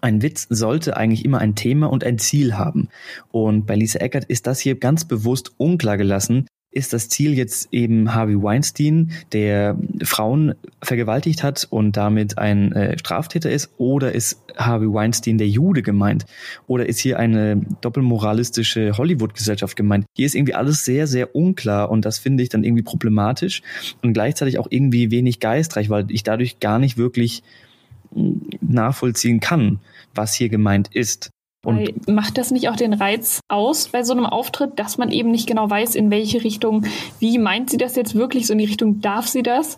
[0.01, 2.89] ein Witz sollte eigentlich immer ein Thema und ein Ziel haben.
[3.31, 6.47] Und bei Lisa Eckert ist das hier ganz bewusst unklar gelassen.
[6.69, 12.99] Ist das Ziel jetzt eben Harvey Weinstein, der Frauen vergewaltigt hat und damit ein äh,
[12.99, 13.71] Straftäter ist?
[13.77, 16.25] Oder ist Harvey Weinstein der Jude gemeint?
[16.67, 20.05] Oder ist hier eine doppelmoralistische Hollywood-Gesellschaft gemeint?
[20.15, 23.63] Hier ist irgendwie alles sehr, sehr unklar und das finde ich dann irgendwie problematisch
[24.03, 27.43] und gleichzeitig auch irgendwie wenig geistreich, weil ich dadurch gar nicht wirklich
[28.61, 29.79] nachvollziehen kann,
[30.15, 31.29] was hier gemeint ist.
[31.65, 35.31] Und macht das nicht auch den Reiz aus bei so einem Auftritt, dass man eben
[35.31, 36.85] nicht genau weiß, in welche Richtung,
[37.19, 39.77] wie meint sie das jetzt wirklich, so in die Richtung darf sie das?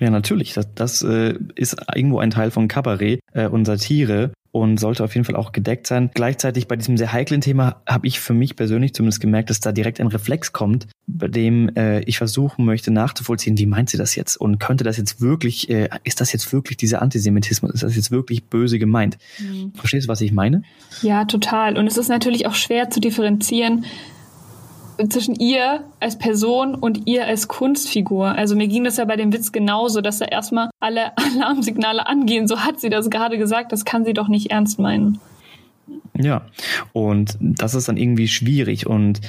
[0.00, 0.54] Ja, natürlich.
[0.54, 5.14] Das, das äh, ist irgendwo ein Teil von Kabarett äh, und Satire und sollte auf
[5.14, 6.10] jeden Fall auch gedeckt sein.
[6.14, 9.72] Gleichzeitig bei diesem sehr heiklen Thema habe ich für mich persönlich zumindest gemerkt, dass da
[9.72, 14.14] direkt ein Reflex kommt, bei dem äh, ich versuchen möchte nachzuvollziehen, wie meint sie das
[14.14, 17.96] jetzt und könnte das jetzt wirklich, äh, ist das jetzt wirklich dieser Antisemitismus, ist das
[17.96, 19.18] jetzt wirklich böse gemeint?
[19.38, 19.72] Mhm.
[19.74, 20.62] Verstehst du, was ich meine?
[21.02, 21.76] Ja, total.
[21.76, 23.84] Und es ist natürlich auch schwer zu differenzieren,
[25.08, 28.28] zwischen ihr als Person und ihr als Kunstfigur.
[28.28, 32.48] Also mir ging das ja bei dem Witz genauso, dass da erstmal alle Alarmsignale angehen.
[32.48, 35.20] So hat sie das gerade gesagt, das kann sie doch nicht ernst meinen.
[36.16, 36.42] Ja,
[36.92, 39.20] und das ist dann irgendwie schwierig und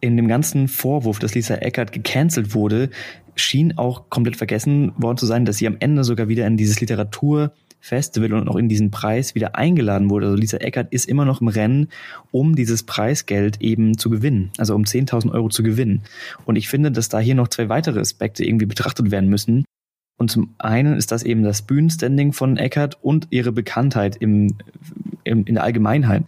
[0.00, 2.90] in dem ganzen Vorwurf, dass Lisa Eckert gecancelt wurde,
[3.36, 6.76] schien auch komplett vergessen worden zu sein, dass sie am Ende sogar wieder in dieses
[7.84, 10.26] Literaturfestival und auch in diesen Preis wieder eingeladen wurde.
[10.26, 11.88] Also Lisa Eckert ist immer noch im Rennen,
[12.30, 16.02] um dieses Preisgeld eben zu gewinnen, also um 10.000 Euro zu gewinnen.
[16.44, 19.64] Und ich finde, dass da hier noch zwei weitere Aspekte irgendwie betrachtet werden müssen.
[20.16, 24.56] Und zum einen ist das eben das Bühnenstanding von Eckert und ihre Bekanntheit im,
[25.24, 26.22] im, in der Allgemeinheit.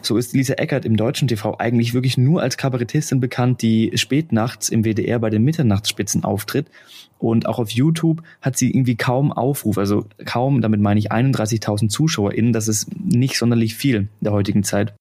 [0.00, 4.70] So ist Lisa Eckert im deutschen TV eigentlich wirklich nur als Kabarettistin bekannt, die spätnachts
[4.70, 6.68] im WDR bei den Mitternachtsspitzen auftritt.
[7.18, 11.88] Und auch auf YouTube hat sie irgendwie kaum Aufruf, also kaum, damit meine ich 31.000
[11.88, 14.94] ZuschauerInnen, das ist nicht sonderlich viel in der heutigen Zeit.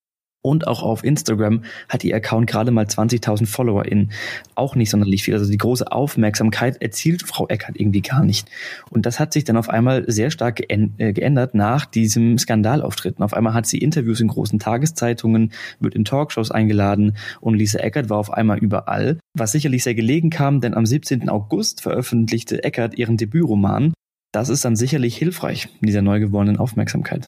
[0.45, 4.11] Und auch auf Instagram hat ihr Account gerade mal 20.000 FollowerInnen.
[4.53, 5.33] Auch nicht sonderlich viel.
[5.33, 8.47] Also die große Aufmerksamkeit erzielt Frau Eckert irgendwie gar nicht.
[8.91, 13.19] Und das hat sich dann auf einmal sehr stark äh, geändert nach diesem Skandalauftritt.
[13.21, 18.11] auf einmal hat sie Interviews in großen Tageszeitungen, wird in Talkshows eingeladen und Lisa Eckert
[18.11, 19.17] war auf einmal überall.
[19.33, 21.27] Was sicherlich sehr gelegen kam, denn am 17.
[21.27, 23.95] August veröffentlichte Eckert ihren Debütroman.
[24.31, 27.25] Das ist dann sicherlich hilfreich in dieser neu gewonnenen Aufmerksamkeit.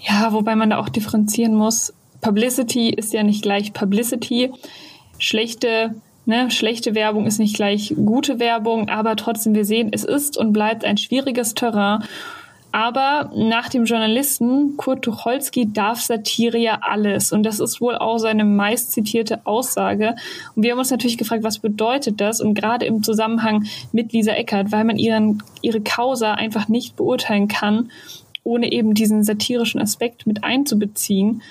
[0.00, 4.52] Ja, wobei man da auch differenzieren muss Publicity ist ja nicht gleich Publicity.
[5.18, 5.94] Schlechte,
[6.26, 10.52] ne, schlechte Werbung ist nicht gleich gute Werbung, aber trotzdem, wir sehen, es ist und
[10.52, 12.04] bleibt ein schwieriges Terrain.
[12.72, 17.32] Aber nach dem Journalisten Kurt Tucholsky darf Satire ja alles.
[17.32, 20.14] Und das ist wohl auch seine meist zitierte Aussage.
[20.54, 22.40] Und wir haben uns natürlich gefragt, was bedeutet das?
[22.40, 27.48] Und gerade im Zusammenhang mit Lisa Eckert, weil man ihren, ihre Causa einfach nicht beurteilen
[27.48, 27.90] kann,
[28.44, 31.42] ohne eben diesen satirischen Aspekt mit einzubeziehen.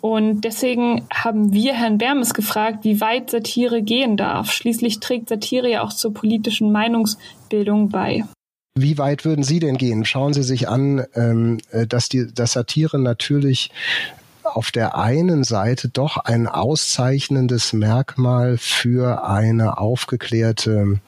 [0.00, 4.52] Und deswegen haben wir Herrn Bermes gefragt, wie weit Satire gehen darf.
[4.52, 8.24] Schließlich trägt Satire ja auch zur politischen Meinungsbildung bei.
[8.76, 10.04] Wie weit würden Sie denn gehen?
[10.04, 13.70] Schauen Sie sich an, ähm, äh, dass die dass Satire natürlich
[14.44, 21.00] auf der einen Seite doch ein auszeichnendes Merkmal für eine aufgeklärte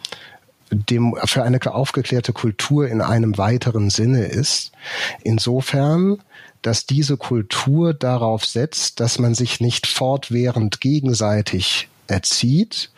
[0.72, 4.72] dem, für eine aufgeklärte Kultur in einem weiteren Sinne ist.
[5.22, 6.18] Insofern
[6.62, 12.90] dass diese Kultur darauf setzt, dass man sich nicht fortwährend gegenseitig erzieht,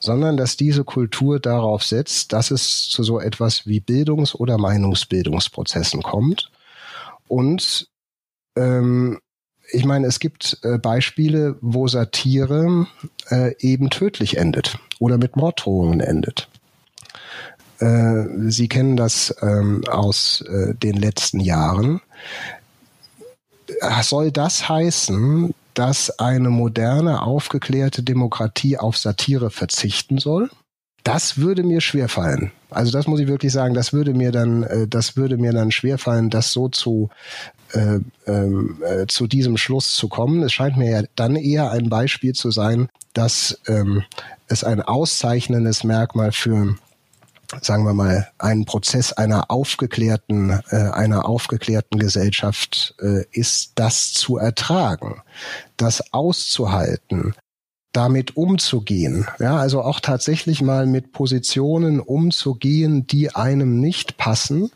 [0.00, 6.02] sondern dass diese Kultur darauf setzt, dass es zu so etwas wie Bildungs- oder Meinungsbildungsprozessen
[6.02, 6.50] kommt.
[7.28, 7.88] Und
[8.56, 9.20] ähm,
[9.70, 12.86] ich meine, es gibt äh, Beispiele, wo Satire
[13.30, 16.48] äh, eben tödlich endet oder mit Morddrohungen endet.
[17.78, 22.00] Äh, Sie kennen das ähm, aus äh, den letzten Jahren
[24.02, 30.50] soll das heißen, dass eine moderne, aufgeklärte Demokratie auf Satire verzichten soll?
[31.02, 32.50] Das würde mir schwerfallen.
[32.70, 35.70] Also das muss ich wirklich sagen, das würde mir dann, äh, das würde mir dann
[35.70, 37.10] schwerfallen, das so zu
[37.72, 40.42] äh, ähm, äh, zu diesem Schluss zu kommen.
[40.42, 44.02] Es scheint mir ja dann eher ein Beispiel zu sein, dass ähm,
[44.46, 46.76] es ein auszeichnendes Merkmal für
[47.60, 54.36] sagen wir mal, einen Prozess einer aufgeklärten, äh, einer aufgeklärten Gesellschaft äh, ist, das zu
[54.36, 55.22] ertragen,
[55.76, 57.34] das auszuhalten,
[57.92, 59.26] damit umzugehen.
[59.38, 64.70] Ja, also auch tatsächlich mal mit Positionen umzugehen, die einem nicht passen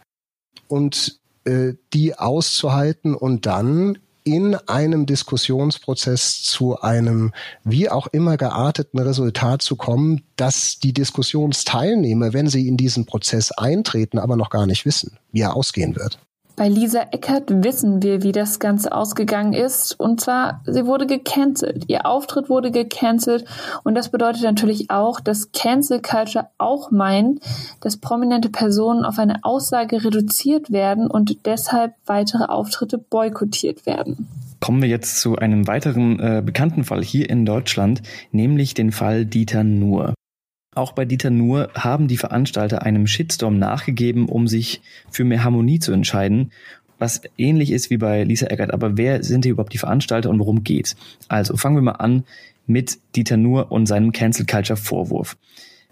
[0.69, 3.99] und äh, die auszuhalten und dann
[4.35, 7.33] in einem Diskussionsprozess zu einem
[7.65, 13.53] wie auch immer gearteten Resultat zu kommen, dass die Diskussionsteilnehmer, wenn sie in diesen Prozess
[13.53, 16.19] eintreten, aber noch gar nicht wissen, wie er ausgehen wird.
[16.59, 19.93] Bei Lisa Eckert wissen wir, wie das Ganze ausgegangen ist.
[20.01, 21.85] Und zwar, sie wurde gecancelt.
[21.87, 23.45] Ihr Auftritt wurde gecancelt.
[23.85, 27.41] Und das bedeutet natürlich auch, dass Cancel Culture auch meint,
[27.81, 34.27] dass prominente Personen auf eine Aussage reduziert werden und deshalb weitere Auftritte boykottiert werden.
[34.59, 39.25] Kommen wir jetzt zu einem weiteren äh, bekannten Fall hier in Deutschland, nämlich den Fall
[39.25, 40.13] Dieter Nuhr.
[40.75, 45.79] Auch bei Dieter Nuhr haben die Veranstalter einem Shitstorm nachgegeben, um sich für mehr Harmonie
[45.79, 46.53] zu entscheiden,
[46.99, 48.73] was ähnlich ist wie bei Lisa Eckert.
[48.73, 50.97] Aber wer sind hier überhaupt die Veranstalter und worum geht's?
[51.29, 52.25] Also fangen wir mal an
[52.67, 55.37] mit Dieter Nuhr und seinem Cancel Culture Vorwurf.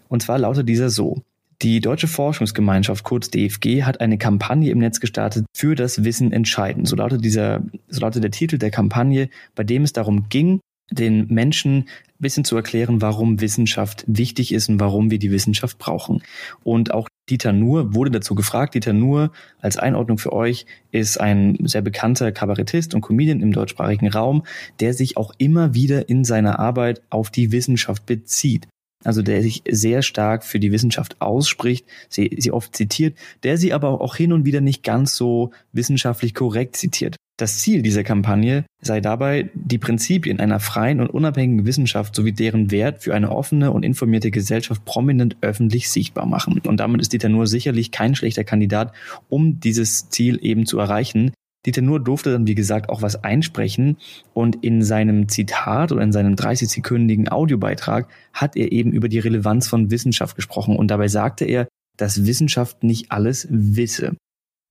[0.09, 1.21] Und zwar lautet dieser so.
[1.63, 6.85] Die Deutsche Forschungsgemeinschaft, kurz DFG, hat eine Kampagne im Netz gestartet für das Wissen entscheiden.
[6.85, 10.59] So lautet dieser, so lautet der Titel der Kampagne, bei dem es darum ging,
[10.89, 15.77] den Menschen ein bisschen zu erklären, warum Wissenschaft wichtig ist und warum wir die Wissenschaft
[15.77, 16.23] brauchen.
[16.63, 18.73] Und auch Dieter Nuhr wurde dazu gefragt.
[18.73, 24.07] Dieter Nuhr als Einordnung für euch ist ein sehr bekannter Kabarettist und Comedian im deutschsprachigen
[24.07, 24.43] Raum,
[24.79, 28.67] der sich auch immer wieder in seiner Arbeit auf die Wissenschaft bezieht.
[29.03, 33.73] Also der sich sehr stark für die Wissenschaft ausspricht, sie, sie oft zitiert, der sie
[33.73, 37.15] aber auch hin und wieder nicht ganz so wissenschaftlich korrekt zitiert.
[37.39, 42.71] Das Ziel dieser Kampagne sei dabei, die Prinzipien einer freien und unabhängigen Wissenschaft sowie deren
[42.71, 46.59] Wert für eine offene und informierte Gesellschaft prominent öffentlich sichtbar machen.
[46.65, 48.91] Und damit ist Dieter Nuhr sicherlich kein schlechter Kandidat,
[49.29, 51.31] um dieses Ziel eben zu erreichen.
[51.67, 53.97] Dieter Nuhr durfte dann, wie gesagt, auch was einsprechen
[54.33, 59.67] und in seinem Zitat oder in seinem 30-sekündigen Audiobeitrag hat er eben über die Relevanz
[59.67, 64.15] von Wissenschaft gesprochen und dabei sagte er, dass Wissenschaft nicht alles wisse.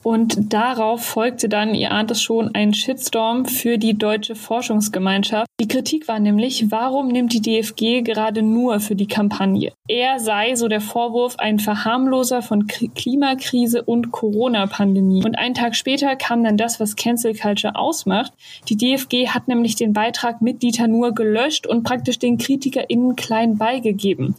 [0.03, 5.47] Und darauf folgte dann, ihr ahnt es schon, ein Shitstorm für die deutsche Forschungsgemeinschaft.
[5.59, 9.73] Die Kritik war nämlich, warum nimmt die DFG gerade nur für die Kampagne?
[9.89, 15.25] Er sei, so der Vorwurf, ein Verharmloser von Klimakrise und Corona-Pandemie.
[15.25, 18.33] Und einen Tag später kam dann das, was Cancel Culture ausmacht.
[18.69, 23.57] Die DFG hat nämlich den Beitrag mit Dieter Nuhr gelöscht und praktisch den KritikerInnen klein
[23.57, 24.37] beigegeben.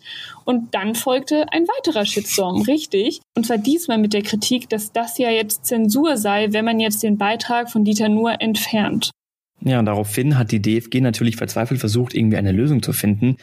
[0.48, 3.20] Und dann folgte ein weiterer Shitstorm, richtig.
[3.36, 7.04] Und zwar diesmal mit der Kritik, dass das ja jetzt Zensur sei, wenn man jetzt
[7.04, 9.12] den Beitrag von Dieter Nuhr entfernt.
[9.60, 13.36] Ja, und daraufhin hat die DFG natürlich verzweifelt versucht, irgendwie eine Lösung zu finden.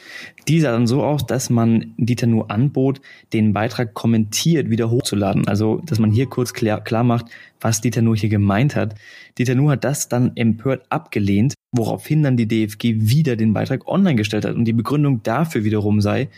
[0.49, 3.03] Die sah dann so aus, dass man Dieter nur anbot,
[3.35, 5.47] den Beitrag kommentiert wieder hochzuladen.
[5.47, 7.27] Also, dass man hier kurz klar, klar macht,
[7.61, 8.95] was Dieter nur hier gemeint hat.
[9.37, 14.15] Dieter nur hat das dann empört abgelehnt, woraufhin dann die DFG wieder den Beitrag online
[14.15, 14.55] gestellt hat.
[14.55, 16.29] Und die Begründung dafür wiederum sei,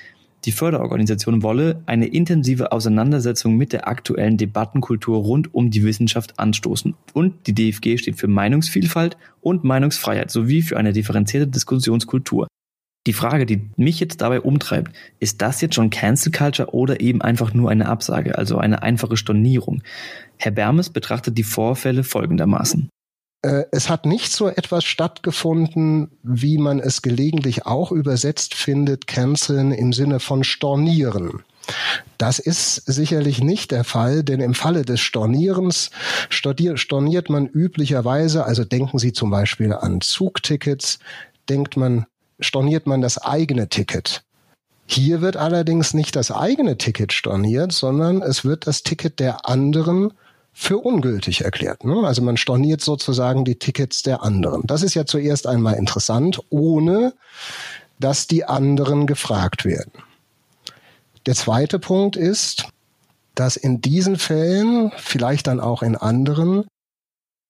[0.46, 6.94] die Förderorganisation wolle eine intensive Auseinandersetzung mit der aktuellen Debattenkultur rund um die Wissenschaft anstoßen.
[7.12, 12.46] Und die DFG steht für Meinungsvielfalt und Meinungsfreiheit sowie für eine differenzierte Diskussionskultur.
[13.06, 17.22] Die Frage, die mich jetzt dabei umtreibt, ist das jetzt schon Cancel Culture oder eben
[17.22, 19.82] einfach nur eine Absage, also eine einfache Stornierung?
[20.38, 22.88] Herr Bermes betrachtet die Vorfälle folgendermaßen.
[23.46, 29.70] Äh, es hat nicht so etwas stattgefunden, wie man es gelegentlich auch übersetzt findet, canceln
[29.70, 31.44] im Sinne von stornieren.
[32.18, 35.90] Das ist sicherlich nicht der Fall, denn im Falle des Stornierens
[36.28, 40.98] storniert man üblicherweise, also denken Sie zum Beispiel an Zugtickets,
[41.48, 42.06] denkt man,
[42.40, 44.22] storniert man das eigene Ticket.
[44.86, 50.12] Hier wird allerdings nicht das eigene Ticket storniert, sondern es wird das Ticket der anderen
[50.58, 51.84] für ungültig erklärt.
[51.84, 52.00] Ne?
[52.06, 54.62] Also man storniert sozusagen die Tickets der anderen.
[54.66, 57.12] Das ist ja zuerst einmal interessant, ohne
[58.00, 59.92] dass die anderen gefragt werden.
[61.26, 62.68] Der zweite Punkt ist,
[63.34, 66.64] dass in diesen Fällen, vielleicht dann auch in anderen,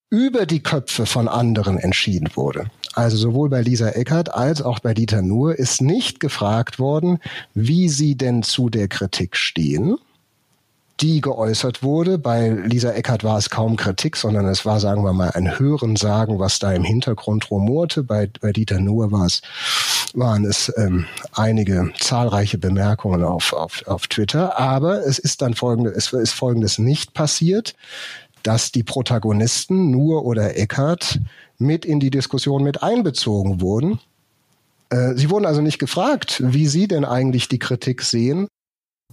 [0.09, 2.69] über die Köpfe von anderen entschieden wurde.
[2.93, 7.19] Also sowohl bei Lisa Eckert als auch bei Dieter Nuhr ist nicht gefragt worden,
[7.53, 9.97] wie sie denn zu der Kritik stehen,
[10.99, 12.17] die geäußert wurde.
[12.17, 16.39] Bei Lisa Eckert war es kaum Kritik, sondern es war, sagen wir mal, ein Hörensagen,
[16.39, 18.03] was da im Hintergrund rumorte.
[18.03, 19.41] Bei, bei Dieter Nuhr war es,
[20.13, 24.59] waren es ähm, einige zahlreiche Bemerkungen auf, auf, auf Twitter.
[24.59, 27.75] Aber es ist dann folgendes, es ist folgendes nicht passiert,
[28.43, 31.19] dass die Protagonisten, Nuhr oder Eckert,
[31.57, 33.99] mit in die Diskussion mit einbezogen wurden.
[34.89, 38.47] Äh, sie wurden also nicht gefragt, wie Sie denn eigentlich die Kritik sehen,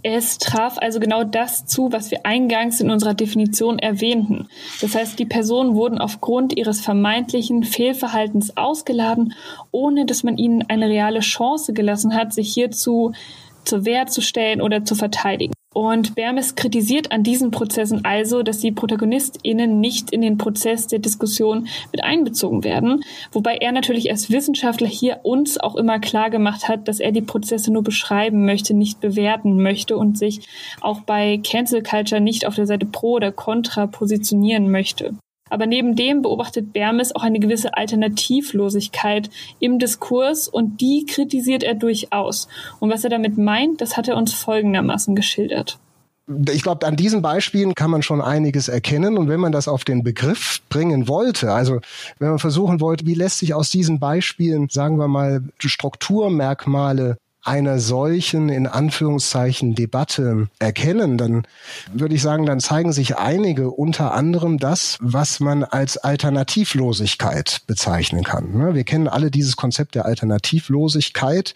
[0.05, 4.49] es traf also genau das zu, was wir eingangs in unserer Definition erwähnten.
[4.83, 9.33] Das heißt, die Personen wurden aufgrund ihres vermeintlichen Fehlverhaltens ausgeladen,
[9.71, 13.13] ohne dass man ihnen eine reale Chance gelassen hat, sich hierzu
[13.65, 15.55] zur Wehr zu stellen oder zu verteidigen.
[15.75, 21.01] Und Bermes kritisiert an diesen Prozessen also, dass die ProtagonistInnen nicht in den Prozess der
[21.01, 26.69] Diskussion mit einbezogen werden, wobei er natürlich als Wissenschaftler hier uns auch immer klar gemacht
[26.69, 30.47] hat, dass er die Prozesse nur beschreiben möchte, nicht bewerten möchte und sich
[30.81, 35.15] auch bei Cancel Culture nicht auf der Seite pro oder contra positionieren möchte.
[35.51, 39.31] Aber neben dem beobachtet Bermes auch eine gewisse Alternativlosigkeit
[39.61, 42.49] im Diskurs und die kritisiert er durchaus.
[42.81, 45.79] Und was er damit meint, das hat er uns folgendermaßen geschildert.
[46.51, 49.19] Ich glaube, an diesen Beispielen kann man schon einiges erkennen.
[49.19, 51.81] Und wenn man das auf den Begriff bringen wollte, also
[52.19, 57.79] wenn man versuchen wollte, wie lässt sich aus diesen Beispielen, sagen wir mal, Strukturmerkmale einer
[57.79, 61.47] solchen, in Anführungszeichen, Debatte erkennen, dann
[61.93, 68.25] würde ich sagen, dann zeigen sich einige unter anderem das, was man als Alternativlosigkeit bezeichnen
[68.25, 68.57] kann.
[68.57, 68.75] Ne?
[68.75, 71.55] Wir kennen alle dieses Konzept der Alternativlosigkeit,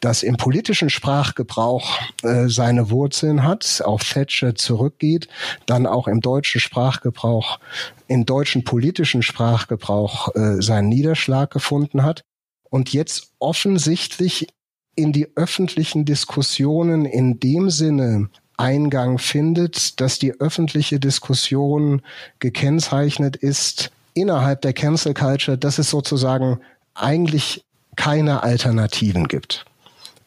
[0.00, 5.28] das im politischen Sprachgebrauch äh, seine Wurzeln hat, auf Thatcher zurückgeht,
[5.66, 7.60] dann auch im deutschen Sprachgebrauch,
[8.08, 12.24] im deutschen politischen Sprachgebrauch äh, seinen Niederschlag gefunden hat
[12.68, 14.48] und jetzt offensichtlich
[14.94, 22.02] in die öffentlichen Diskussionen in dem Sinne Eingang findet, dass die öffentliche Diskussion
[22.38, 26.60] gekennzeichnet ist innerhalb der Cancel Culture, dass es sozusagen
[26.94, 27.64] eigentlich
[27.96, 29.64] keine Alternativen gibt.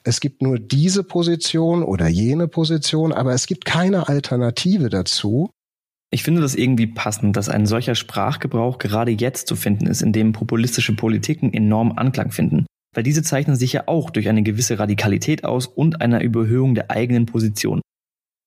[0.03, 5.49] Es gibt nur diese Position oder jene Position, aber es gibt keine Alternative dazu.
[6.11, 10.13] Ich finde das irgendwie passend, dass ein solcher Sprachgebrauch gerade jetzt zu finden ist, in
[10.13, 12.66] dem populistische Politiken enorm Anklang finden.
[12.96, 16.89] Weil diese zeichnen sich ja auch durch eine gewisse Radikalität aus und einer Überhöhung der
[16.89, 17.82] eigenen Position.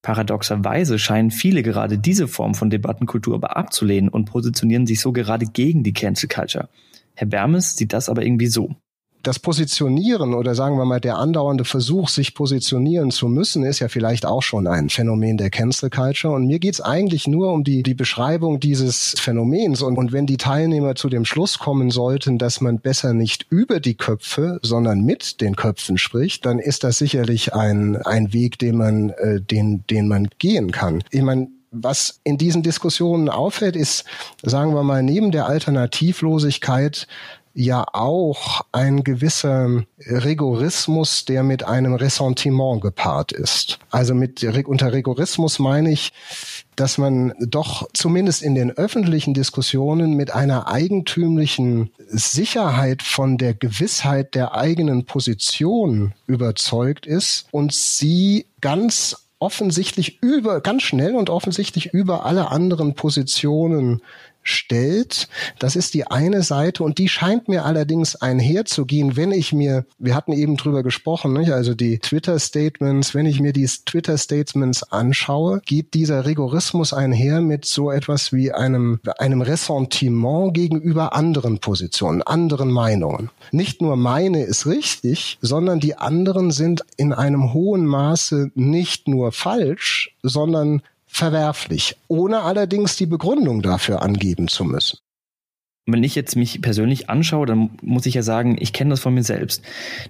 [0.02, 5.46] Paradoxerweise scheinen viele gerade diese Form von Debattenkultur aber abzulehnen und positionieren sich so gerade
[5.46, 6.68] gegen die Cancel Culture.
[7.14, 8.74] Herr Bermes sieht das aber irgendwie so
[9.22, 13.88] das Positionieren oder sagen wir mal der andauernde Versuch, sich positionieren zu müssen, ist ja
[13.88, 16.34] vielleicht auch schon ein Phänomen der Cancel Culture.
[16.34, 19.82] Und mir geht's eigentlich nur um die, die Beschreibung dieses Phänomens.
[19.82, 23.80] Und, und wenn die Teilnehmer zu dem Schluss kommen sollten, dass man besser nicht über
[23.80, 28.76] die Köpfe, sondern mit den Köpfen spricht, dann ist das sicherlich ein, ein Weg, den
[28.76, 31.02] man, äh, den, den man gehen kann.
[31.10, 34.04] Ich meine, was in diesen Diskussionen auffällt, ist,
[34.42, 37.06] sagen wir mal, neben der Alternativlosigkeit
[37.54, 43.78] ja auch ein gewisser Rigorismus, der mit einem Ressentiment gepaart ist.
[43.90, 46.12] Also mit unter Rigorismus meine ich,
[46.76, 54.34] dass man doch zumindest in den öffentlichen Diskussionen mit einer eigentümlichen Sicherheit von der Gewissheit
[54.34, 62.26] der eigenen Position überzeugt ist und sie ganz offensichtlich über, ganz schnell und offensichtlich über
[62.26, 64.02] alle anderen Positionen
[64.48, 65.28] stellt.
[65.58, 70.14] Das ist die eine Seite und die scheint mir allerdings einherzugehen, wenn ich mir, wir
[70.14, 71.52] hatten eben drüber gesprochen, nicht?
[71.52, 77.90] also die Twitter-Statements, wenn ich mir die Twitter-Statements anschaue, geht dieser Rigorismus einher mit so
[77.90, 83.30] etwas wie einem, einem Ressentiment gegenüber anderen Positionen, anderen Meinungen.
[83.52, 89.32] Nicht nur meine ist richtig, sondern die anderen sind in einem hohen Maße nicht nur
[89.32, 94.98] falsch, sondern verwerflich, ohne allerdings die Begründung dafür angeben zu müssen.
[95.86, 99.14] Wenn ich jetzt mich persönlich anschaue, dann muss ich ja sagen, ich kenne das von
[99.14, 99.64] mir selbst.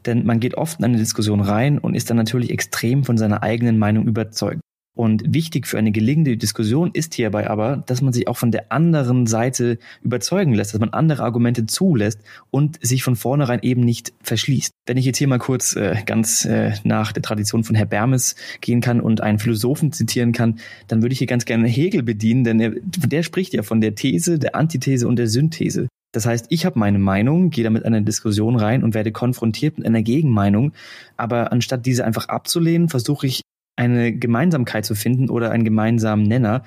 [0.06, 3.44] Denn man geht oft in eine Diskussion rein und ist dann natürlich extrem von seiner
[3.44, 4.60] eigenen Meinung überzeugt.
[4.98, 8.72] Und wichtig für eine gelingende Diskussion ist hierbei aber, dass man sich auch von der
[8.72, 12.18] anderen Seite überzeugen lässt, dass man andere Argumente zulässt
[12.50, 14.72] und sich von vornherein eben nicht verschließt.
[14.86, 18.34] Wenn ich jetzt hier mal kurz äh, ganz äh, nach der Tradition von Herr Bermes
[18.60, 22.42] gehen kann und einen Philosophen zitieren kann, dann würde ich hier ganz gerne Hegel bedienen,
[22.42, 25.86] denn er, der spricht ja von der These, der Antithese und der Synthese.
[26.10, 29.78] Das heißt, ich habe meine Meinung, gehe damit in eine Diskussion rein und werde konfrontiert
[29.78, 30.72] mit einer Gegenmeinung.
[31.16, 33.42] Aber anstatt diese einfach abzulehnen, versuche ich
[33.78, 36.64] eine Gemeinsamkeit zu finden oder einen gemeinsamen Nenner,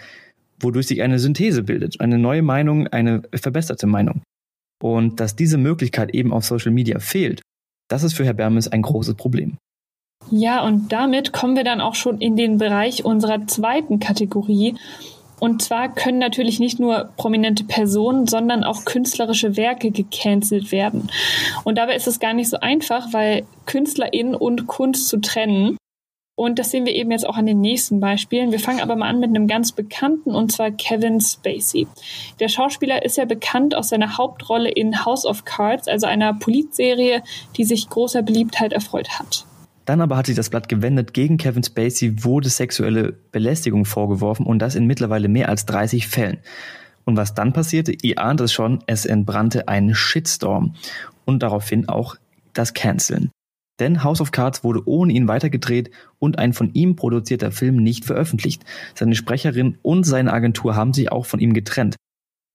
[0.59, 4.21] wodurch sich eine Synthese bildet, eine neue Meinung, eine verbesserte Meinung.
[4.81, 7.41] Und dass diese Möglichkeit eben auf Social Media fehlt,
[7.89, 9.57] das ist für Herr Bermes ein großes Problem.
[10.29, 14.75] Ja, und damit kommen wir dann auch schon in den Bereich unserer zweiten Kategorie.
[15.39, 21.09] Und zwar können natürlich nicht nur prominente Personen, sondern auch künstlerische Werke gecancelt werden.
[21.63, 25.77] Und dabei ist es gar nicht so einfach, weil KünstlerInnen und Kunst zu trennen.
[26.35, 28.51] Und das sehen wir eben jetzt auch an den nächsten Beispielen.
[28.51, 31.87] Wir fangen aber mal an mit einem ganz bekannten, und zwar Kevin Spacey.
[32.39, 37.21] Der Schauspieler ist ja bekannt aus seiner Hauptrolle in House of Cards, also einer Politserie,
[37.57, 39.45] die sich großer Beliebtheit erfreut hat.
[39.85, 41.13] Dann aber hat sich das Blatt gewendet.
[41.13, 46.37] Gegen Kevin Spacey wurde sexuelle Belästigung vorgeworfen und das in mittlerweile mehr als 30 Fällen.
[47.03, 50.75] Und was dann passierte, ihr ahnt es schon, es entbrannte ein Shitstorm
[51.25, 52.15] und daraufhin auch
[52.53, 53.31] das Canceln.
[53.81, 58.05] Denn House of Cards wurde ohne ihn weitergedreht und ein von ihm produzierter Film nicht
[58.05, 58.63] veröffentlicht.
[58.93, 61.95] Seine Sprecherin und seine Agentur haben sich auch von ihm getrennt.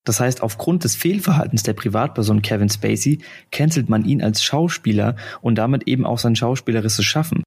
[0.04, 3.18] Das heißt, aufgrund des Fehlverhaltens der Privatperson Kevin Spacey
[3.50, 7.42] cancelt man ihn als Schauspieler und damit eben auch sein schauspielerisches Schaffen.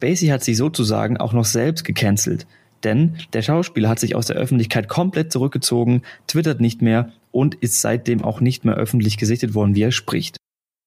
[0.00, 2.46] Spacey hat sich sozusagen auch noch selbst gecancelt.
[2.84, 7.80] Denn der Schauspieler hat sich aus der Öffentlichkeit komplett zurückgezogen, twittert nicht mehr und ist
[7.80, 10.36] seitdem auch nicht mehr öffentlich gesichtet worden, wie er spricht.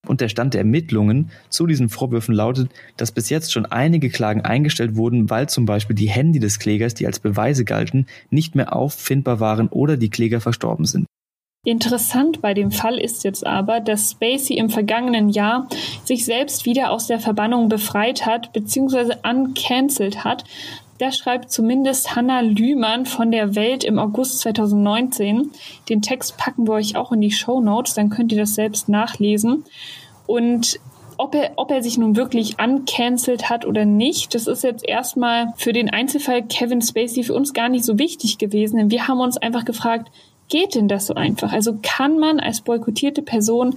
[0.08, 4.42] Und der Stand der Ermittlungen zu diesen Vorwürfen lautet, dass bis jetzt schon einige Klagen
[4.42, 8.76] eingestellt wurden, weil zum Beispiel die Handy des Klägers, die als Beweise galten, nicht mehr
[8.76, 11.06] auffindbar waren oder die Kläger verstorben sind.
[11.68, 15.68] Interessant bei dem Fall ist jetzt aber, dass Spacey im vergangenen Jahr
[16.06, 19.16] sich selbst wieder aus der Verbannung befreit hat bzw.
[19.30, 20.46] uncancelt hat.
[20.98, 25.52] Das schreibt zumindest Hannah Lühmann von der Welt im August 2019.
[25.90, 28.90] Den Text packen wir euch auch in die Show Notes, dann könnt ihr das selbst
[28.90, 29.64] nachlesen.
[30.26, 30.80] Und
[31.18, 35.54] ob er, ob er sich nun wirklich uncancelt hat oder nicht, das ist jetzt erstmal
[35.58, 39.20] für den Einzelfall Kevin Spacey für uns gar nicht so wichtig gewesen, denn wir haben
[39.20, 40.12] uns einfach gefragt,
[40.50, 41.52] geht denn das so einfach?
[41.52, 43.76] Also kann man als boykottierte Person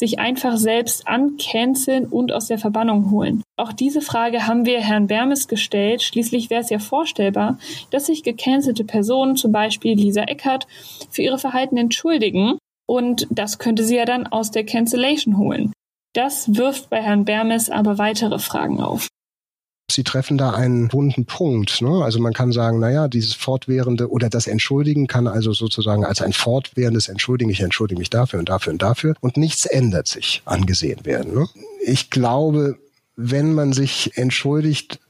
[0.00, 3.42] sich einfach selbst ancanceln und aus der Verbannung holen?
[3.56, 6.02] Auch diese Frage haben wir Herrn Bermes gestellt.
[6.02, 7.58] Schließlich wäre es ja vorstellbar,
[7.90, 10.66] dass sich gecancelte Personen, zum Beispiel Lisa Eckert,
[11.10, 12.58] für ihre Verhalten entschuldigen.
[12.88, 15.72] Und das könnte sie ja dann aus der Cancellation holen.
[16.14, 19.06] Das wirft bei Herrn Bermes aber weitere Fragen auf.
[19.90, 21.82] Sie treffen da einen wunden Punkt.
[21.82, 22.02] Ne?
[22.02, 26.32] Also man kann sagen, naja, dieses fortwährende oder das Entschuldigen kann also sozusagen als ein
[26.32, 31.04] fortwährendes Entschuldigen, ich entschuldige mich dafür und dafür und dafür und nichts ändert sich angesehen
[31.04, 31.34] werden.
[31.34, 31.48] Ne?
[31.84, 32.78] Ich glaube,
[33.16, 35.00] wenn man sich entschuldigt,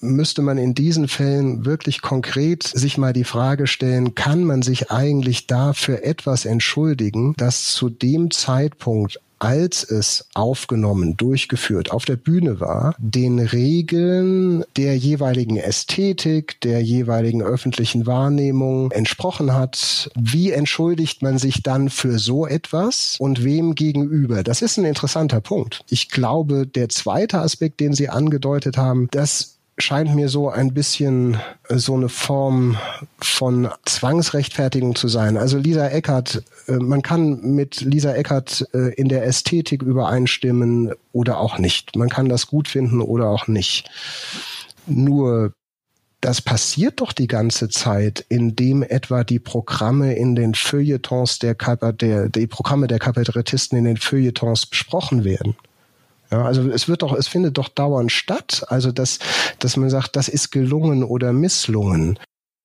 [0.00, 4.90] müsste man in diesen Fällen wirklich konkret sich mal die Frage stellen, kann man sich
[4.90, 12.60] eigentlich dafür etwas entschuldigen, das zu dem Zeitpunkt als es aufgenommen, durchgeführt, auf der Bühne
[12.60, 20.10] war, den Regeln der jeweiligen Ästhetik, der jeweiligen öffentlichen Wahrnehmung entsprochen hat.
[20.18, 24.42] Wie entschuldigt man sich dann für so etwas und wem gegenüber?
[24.42, 25.84] Das ist ein interessanter Punkt.
[25.90, 31.38] Ich glaube, der zweite Aspekt, den Sie angedeutet haben, das scheint mir so ein bisschen
[31.68, 32.76] äh, so eine Form
[33.18, 35.36] von Zwangsrechtfertigung zu sein.
[35.36, 41.58] Also Lisa Eckert, man kann mit Lisa Eckert äh, in der Ästhetik übereinstimmen oder auch
[41.58, 41.96] nicht.
[41.96, 43.90] Man kann das gut finden oder auch nicht.
[44.86, 45.52] Nur
[46.20, 52.30] das passiert doch die ganze Zeit, indem etwa die Programme in den Feuilletons der, der
[52.30, 55.54] die Programme der Kabarettisten in den Feuilletons besprochen werden.
[56.30, 58.64] Ja, also es wird doch, es findet doch dauernd statt.
[58.68, 59.18] Also dass,
[59.58, 62.18] dass man sagt, das ist gelungen oder misslungen.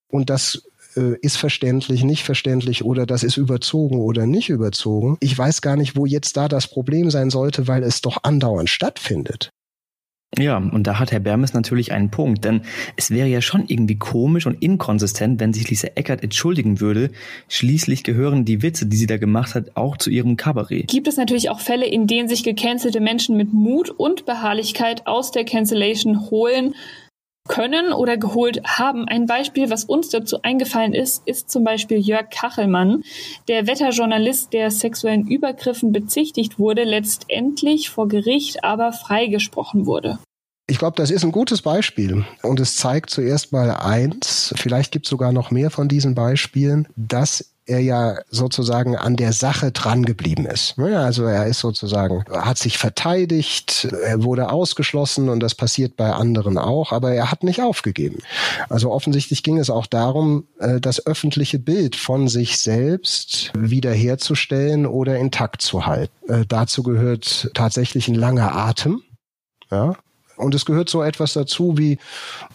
[0.10, 0.64] Und das
[0.96, 5.18] äh, ist verständlich, nicht verständlich oder das ist überzogen oder nicht überzogen.
[5.20, 8.70] Ich weiß gar nicht, wo jetzt da das Problem sein sollte, weil es doch andauernd
[8.70, 9.52] stattfindet.
[10.38, 12.62] Ja, und da hat Herr Bermes natürlich einen Punkt, denn
[12.96, 17.10] es wäre ja schon irgendwie komisch und inkonsistent, wenn sich Lisa Eckert entschuldigen würde.
[17.48, 20.88] Schließlich gehören die Witze, die sie da gemacht hat, auch zu ihrem Kabarett.
[20.88, 25.32] Gibt es natürlich auch Fälle, in denen sich gecancelte Menschen mit Mut und Beharrlichkeit aus
[25.32, 26.76] der Cancellation holen
[27.50, 29.10] können oder geholt haben.
[29.10, 33.04] Ein Beispiel, was uns dazu eingefallen ist, ist zum Beispiel Jörg Kachelmann,
[33.50, 40.20] der Wetterjournalist, der sexuellen Übergriffen bezichtigt wurde, letztendlich vor Gericht aber freigesprochen wurde.
[40.68, 45.08] Ich glaube, das ist ein gutes Beispiel und es zeigt zuerst mal eins, vielleicht gibt
[45.08, 50.04] es sogar noch mehr von diesen Beispielen, dass er ja sozusagen an der Sache dran
[50.04, 50.78] geblieben ist.
[50.80, 56.58] Also er ist sozusagen, hat sich verteidigt, er wurde ausgeschlossen und das passiert bei anderen
[56.58, 58.20] auch, aber er hat nicht aufgegeben.
[58.70, 65.18] Also offensichtlich ging es auch darum, äh, das öffentliche Bild von sich selbst wiederherzustellen oder
[65.18, 66.14] intakt zu halten.
[66.28, 69.02] Äh, dazu gehört tatsächlich ein langer Atem.
[69.72, 69.96] Ja,
[70.40, 71.98] und es gehört so etwas dazu, wie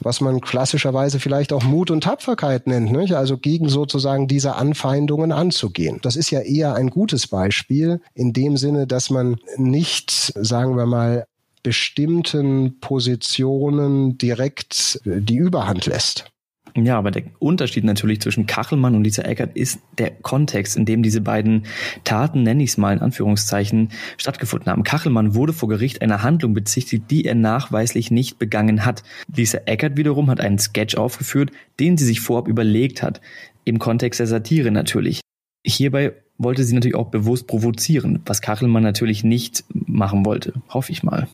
[0.01, 3.15] was man klassischerweise vielleicht auch Mut und Tapferkeit nennt, nicht?
[3.15, 5.99] also gegen sozusagen diese Anfeindungen anzugehen.
[6.03, 10.87] Das ist ja eher ein gutes Beispiel in dem Sinne, dass man nicht, sagen wir
[10.87, 11.27] mal,
[11.63, 16.34] bestimmten Positionen direkt die Überhand lässt.
[16.77, 21.05] Ja, aber der Unterschied natürlich zwischen Kachelmann und Lisa Eckert ist der Kontext, in dem
[21.05, 21.67] diese beiden
[22.03, 24.83] Taten, nenne ich es mal in Anführungszeichen, stattgefunden haben.
[24.83, 29.05] Kachelmann wurde vor Gericht einer Handlung bezichtigt, die er nachweislich nicht begangen hat.
[29.35, 33.21] Lisa Eckert wiederum hat einen Sketch aufgeführt, den sie sich vorab überlegt hat.
[33.65, 35.21] Im Kontext der Satire natürlich.
[35.65, 40.55] Hierbei wollte sie natürlich auch bewusst provozieren, was Kachelmann natürlich nicht machen wollte.
[40.69, 41.29] Hoffe ich mal.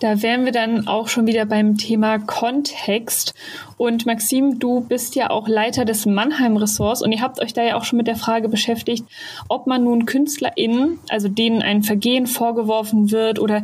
[0.00, 3.34] Da wären wir dann auch schon wieder beim Thema Kontext.
[3.76, 7.76] Und Maxim, du bist ja auch Leiter des Mannheim-Ressorts und ihr habt euch da ja
[7.76, 9.04] auch schon mit der Frage beschäftigt,
[9.48, 13.62] ob man nun KünstlerInnen, also denen ein Vergehen vorgeworfen wird oder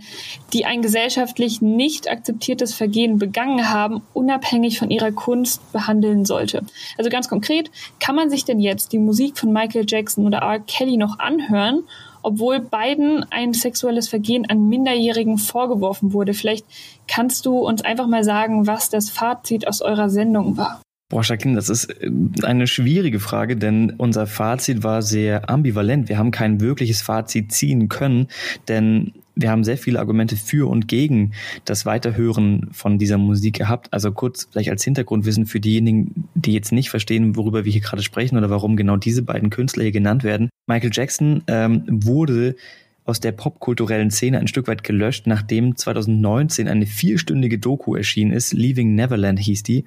[0.52, 6.62] die ein gesellschaftlich nicht akzeptiertes Vergehen begangen haben, unabhängig von ihrer Kunst behandeln sollte.
[6.98, 10.60] Also ganz konkret, kann man sich denn jetzt die Musik von Michael Jackson oder R.
[10.60, 11.82] Kelly noch anhören
[12.26, 16.34] obwohl beiden ein sexuelles Vergehen an Minderjährigen vorgeworfen wurde.
[16.34, 16.66] Vielleicht
[17.06, 20.82] kannst du uns einfach mal sagen, was das Fazit aus eurer Sendung war.
[21.08, 22.10] Boah, Jacqueline, das ist äh,
[22.42, 26.08] eine schwierige Frage, denn unser Fazit war sehr ambivalent.
[26.08, 28.26] Wir haben kein wirkliches Fazit ziehen können,
[28.66, 31.32] denn wir haben sehr viele Argumente für und gegen
[31.66, 33.92] das Weiterhören von dieser Musik gehabt.
[33.92, 38.02] Also kurz vielleicht als Hintergrundwissen für diejenigen, die jetzt nicht verstehen, worüber wir hier gerade
[38.02, 40.48] sprechen oder warum genau diese beiden Künstler hier genannt werden.
[40.66, 42.56] Michael Jackson ähm, wurde
[43.04, 48.52] aus der popkulturellen Szene ein Stück weit gelöscht, nachdem 2019 eine vierstündige Doku erschienen ist.
[48.52, 49.84] Leaving Neverland hieß die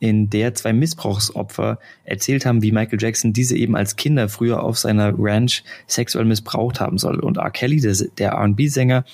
[0.00, 4.78] in der zwei Missbrauchsopfer erzählt haben, wie Michael Jackson diese eben als Kinder früher auf
[4.78, 7.20] seiner Ranch sexuell missbraucht haben soll.
[7.20, 7.50] Und R.
[7.50, 7.80] Kelly,
[8.18, 9.04] der R&B-Sänger,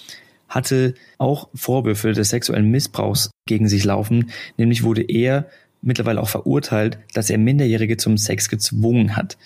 [0.48, 4.30] hatte auch Vorwürfe des sexuellen Missbrauchs gegen sich laufen.
[4.56, 5.46] Nämlich wurde er
[5.82, 9.36] mittlerweile auch verurteilt, dass er Minderjährige zum Sex gezwungen hat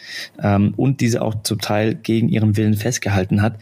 [0.40, 3.58] ähm, und diese auch zum Teil gegen ihren Willen festgehalten hat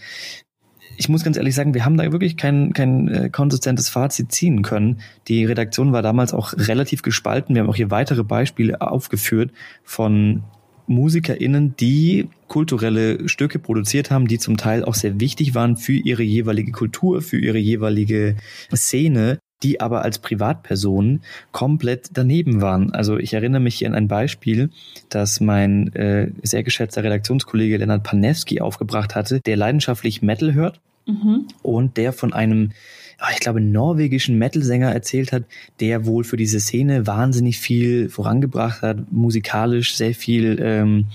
[0.97, 4.63] ich muss ganz ehrlich sagen, wir haben da wirklich kein, kein äh, konsistentes Fazit ziehen
[4.63, 5.01] können.
[5.29, 7.55] Die Redaktion war damals auch relativ gespalten.
[7.55, 9.53] Wir haben auch hier weitere Beispiele aufgeführt
[9.85, 10.43] von
[10.87, 16.23] MusikerInnen, die kulturelle Stücke produziert haben, die zum Teil auch sehr wichtig waren für ihre
[16.23, 18.37] jeweilige Kultur, für ihre jeweilige
[18.75, 22.93] Szene, die aber als Privatpersonen komplett daneben waren.
[22.93, 24.71] Also ich erinnere mich hier an ein Beispiel,
[25.09, 31.47] das mein äh, sehr geschätzter Redaktionskollege Lennart Panewski aufgebracht hatte, der leidenschaftlich Metal hört mhm.
[31.63, 32.73] und der von einem
[33.19, 35.45] ah, ich glaube, norwegischen Metal-Sänger erzählt hat,
[35.81, 41.07] der wohl für diese Szene wahnsinnig viel vorangebracht hat, musikalisch sehr viel ähm,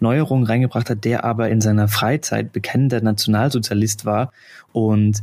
[0.00, 4.32] Neuerungen reingebracht hat, der aber in seiner Freizeit bekennender Nationalsozialist war
[4.72, 5.22] und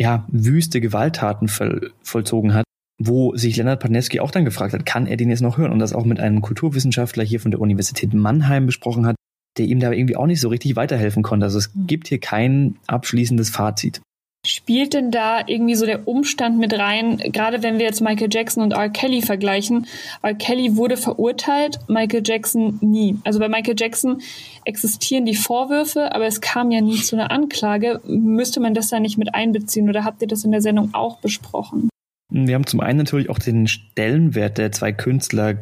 [0.00, 2.64] ja, wüste Gewalttaten voll, vollzogen hat,
[2.98, 5.72] wo sich Leonard Padneski auch dann gefragt hat, kann er den jetzt noch hören?
[5.72, 9.16] Und das auch mit einem Kulturwissenschaftler hier von der Universität Mannheim besprochen hat,
[9.58, 11.44] der ihm da irgendwie auch nicht so richtig weiterhelfen konnte.
[11.44, 11.86] Also es mhm.
[11.86, 14.00] gibt hier kein abschließendes Fazit.
[14.46, 18.62] Spielt denn da irgendwie so der Umstand mit rein, gerade wenn wir jetzt Michael Jackson
[18.62, 18.88] und R.
[18.88, 19.86] Kelly vergleichen?
[20.22, 20.32] R.
[20.34, 23.18] Kelly wurde verurteilt, Michael Jackson nie.
[23.24, 24.22] Also bei Michael Jackson
[24.64, 28.00] existieren die Vorwürfe, aber es kam ja nie zu einer Anklage.
[28.06, 31.18] Müsste man das da nicht mit einbeziehen oder habt ihr das in der Sendung auch
[31.18, 31.90] besprochen?
[32.30, 35.58] Wir haben zum einen natürlich auch den Stellenwert der zwei Künstler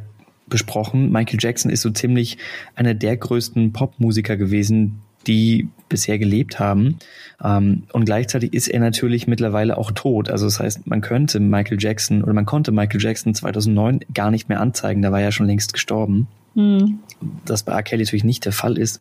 [0.47, 1.11] besprochen.
[1.11, 2.39] Michael Jackson ist so ziemlich
[2.76, 6.99] einer der größten Popmusiker gewesen, die bisher gelebt haben.
[7.43, 10.31] Ähm, und gleichzeitig ist er natürlich mittlerweile auch tot.
[10.31, 14.49] Also das heißt, man könnte Michael Jackson oder man konnte Michael Jackson 2009 gar nicht
[14.49, 15.03] mehr anzeigen.
[15.03, 16.26] Da war er schon längst gestorben.
[16.55, 17.01] Mhm.
[17.45, 17.83] Das bei R.
[17.83, 19.01] Kelly natürlich nicht der Fall ist.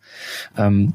[0.58, 0.94] Ähm,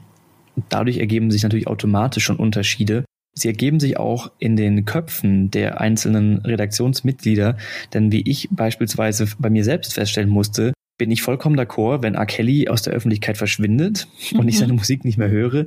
[0.68, 3.04] dadurch ergeben sich natürlich automatisch schon Unterschiede.
[3.34, 7.56] Sie ergeben sich auch in den Köpfen der einzelnen Redaktionsmitglieder,
[7.94, 12.26] denn wie ich beispielsweise bei mir selbst feststellen musste, bin ich vollkommen d'accord, wenn R.
[12.26, 14.38] Kelly aus der Öffentlichkeit verschwindet mhm.
[14.38, 15.66] und ich seine Musik nicht mehr höre.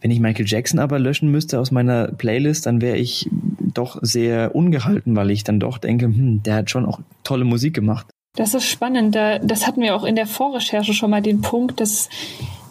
[0.00, 3.28] Wenn ich Michael Jackson aber löschen müsste aus meiner Playlist, dann wäre ich
[3.74, 7.74] doch sehr ungehalten, weil ich dann doch denke, hm, der hat schon auch tolle Musik
[7.74, 8.06] gemacht.
[8.34, 9.14] Das ist spannend.
[9.14, 12.08] Das hatten wir auch in der Vorrecherche schon mal den Punkt, dass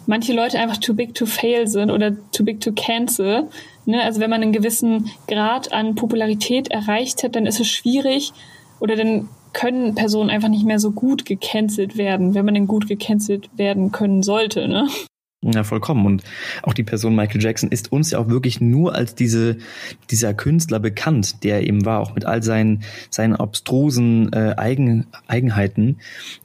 [0.06, 3.48] manche Leute einfach too big to fail sind oder too big to cancel.
[3.84, 4.02] Ne?
[4.02, 8.32] Also wenn man einen gewissen Grad an Popularität erreicht hat, dann ist es schwierig
[8.80, 12.86] oder dann können Personen einfach nicht mehr so gut gecancelt werden, wenn man denn gut
[12.86, 14.86] gecancelt werden können sollte, ne?
[15.42, 16.04] Ja, vollkommen.
[16.04, 16.24] Und
[16.62, 19.56] auch die Person Michael Jackson ist uns ja auch wirklich nur als diese,
[20.10, 25.98] dieser Künstler bekannt, der eben war, auch mit all seinen, seinen obstrusen äh, Eigen, Eigenheiten.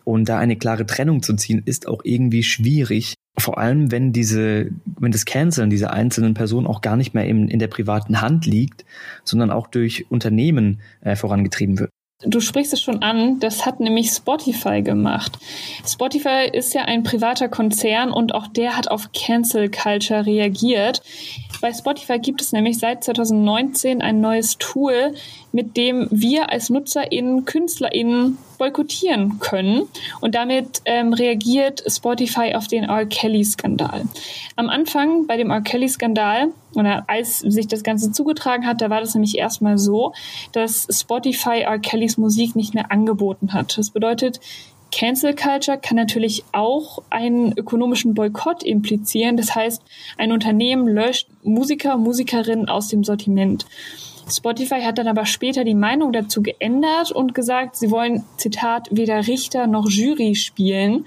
[0.05, 3.16] Und da eine klare Trennung zu ziehen, ist auch irgendwie schwierig.
[3.38, 7.49] Vor allem, wenn diese, wenn das Canceln dieser einzelnen Person auch gar nicht mehr in,
[7.49, 8.86] in der privaten Hand liegt,
[9.26, 11.89] sondern auch durch Unternehmen äh, vorangetrieben wird.
[12.24, 15.39] Du sprichst es schon an, das hat nämlich Spotify gemacht.
[15.88, 21.01] Spotify ist ja ein privater Konzern und auch der hat auf Cancel Culture reagiert.
[21.61, 25.13] Bei Spotify gibt es nämlich seit 2019 ein neues Tool,
[25.51, 29.88] mit dem wir als NutzerInnen, KünstlerInnen boykottieren können.
[30.20, 33.07] Und damit ähm, reagiert Spotify auf den R.
[33.07, 34.03] Kelly-Skandal.
[34.55, 35.62] Am Anfang bei dem R.
[35.62, 40.14] Kelly-Skandal, oder als sich das Ganze zugetragen hat, da war das nämlich erstmal so,
[40.51, 41.80] dass Spotify R.
[41.80, 43.80] Kellys Musik nicht mehr angeboten hat.
[43.80, 44.39] Das bedeutet,
[44.91, 49.38] Cancel Culture kann natürlich auch einen ökonomischen Boykott implizieren.
[49.38, 49.82] Das heißt,
[50.20, 53.66] ein Unternehmen löscht Musiker, Musikerinnen aus dem Sortiment.
[54.32, 59.27] Spotify hat dann aber später die Meinung dazu geändert und gesagt, sie wollen, Zitat, weder
[59.27, 61.05] Richter noch Jury spielen.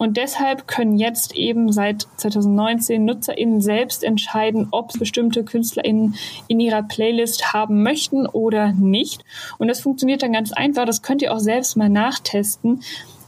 [0.00, 6.14] Und deshalb können jetzt eben seit 2019 NutzerInnen selbst entscheiden, ob bestimmte KünstlerInnen
[6.48, 9.26] in ihrer Playlist haben möchten oder nicht.
[9.58, 10.86] Und das funktioniert dann ganz einfach.
[10.86, 12.80] Das könnt ihr auch selbst mal nachtesten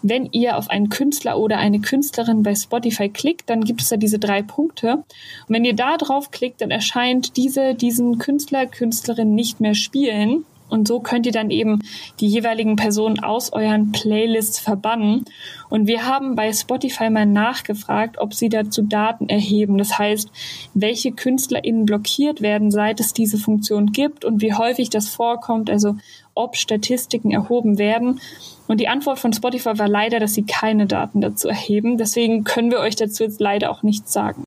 [0.03, 3.97] wenn ihr auf einen Künstler oder eine Künstlerin bei Spotify klickt, dann gibt es da
[3.97, 4.97] diese drei Punkte.
[4.97, 5.05] Und
[5.49, 10.45] wenn ihr da drauf klickt, dann erscheint diese, diesen Künstler, Künstlerin nicht mehr spielen.
[10.73, 11.81] Und so könnt ihr dann eben
[12.19, 15.27] die jeweiligen Personen aus euren Playlists verbannen.
[15.69, 19.77] Und wir haben bei Spotify mal nachgefragt, ob sie dazu Daten erheben.
[19.77, 20.31] Das heißt,
[20.73, 25.97] welche KünstlerInnen blockiert werden, seit es diese Funktion gibt und wie häufig das vorkommt, also
[26.35, 28.21] ob Statistiken erhoben werden.
[28.69, 31.99] Und die Antwort von Spotify war leider, dass sie keine Daten dazu erheben.
[31.99, 34.45] Deswegen können wir euch dazu jetzt leider auch nichts sagen.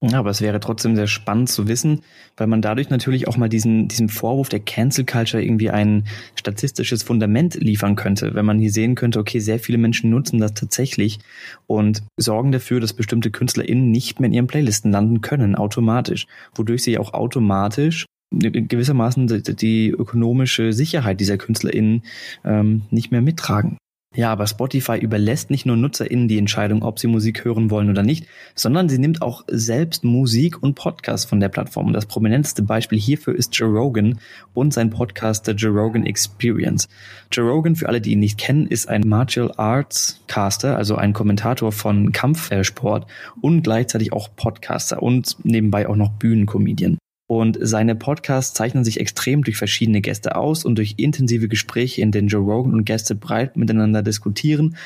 [0.00, 2.02] Ja, aber es wäre trotzdem sehr spannend zu wissen,
[2.36, 7.02] weil man dadurch natürlich auch mal diesen, diesem Vorwurf der Cancel Culture irgendwie ein statistisches
[7.02, 11.18] Fundament liefern könnte, wenn man hier sehen könnte, okay, sehr viele Menschen nutzen das tatsächlich
[11.66, 16.84] und sorgen dafür, dass bestimmte KünstlerInnen nicht mehr in ihren Playlisten landen können, automatisch, wodurch
[16.84, 22.02] sie auch automatisch gewissermaßen die, die ökonomische Sicherheit dieser KünstlerInnen
[22.44, 23.78] ähm, nicht mehr mittragen.
[24.14, 28.02] Ja, aber Spotify überlässt nicht nur NutzerInnen die Entscheidung, ob sie Musik hören wollen oder
[28.02, 31.88] nicht, sondern sie nimmt auch selbst Musik und Podcasts von der Plattform.
[31.88, 34.18] Und das prominenteste Beispiel hierfür ist Joe Rogan
[34.54, 36.88] und sein Podcast The Joe Rogan Experience.
[37.30, 41.12] Joe Rogan, für alle, die ihn nicht kennen, ist ein Martial Arts Caster, also ein
[41.12, 43.06] Kommentator von Kampfsport
[43.42, 46.97] und gleichzeitig auch Podcaster und nebenbei auch noch Bühnencomedian.
[47.28, 52.10] Und seine Podcasts zeichnen sich extrem durch verschiedene Gäste aus und durch intensive Gespräche, in
[52.10, 54.76] denen Joe Rogan und Gäste breit miteinander diskutieren.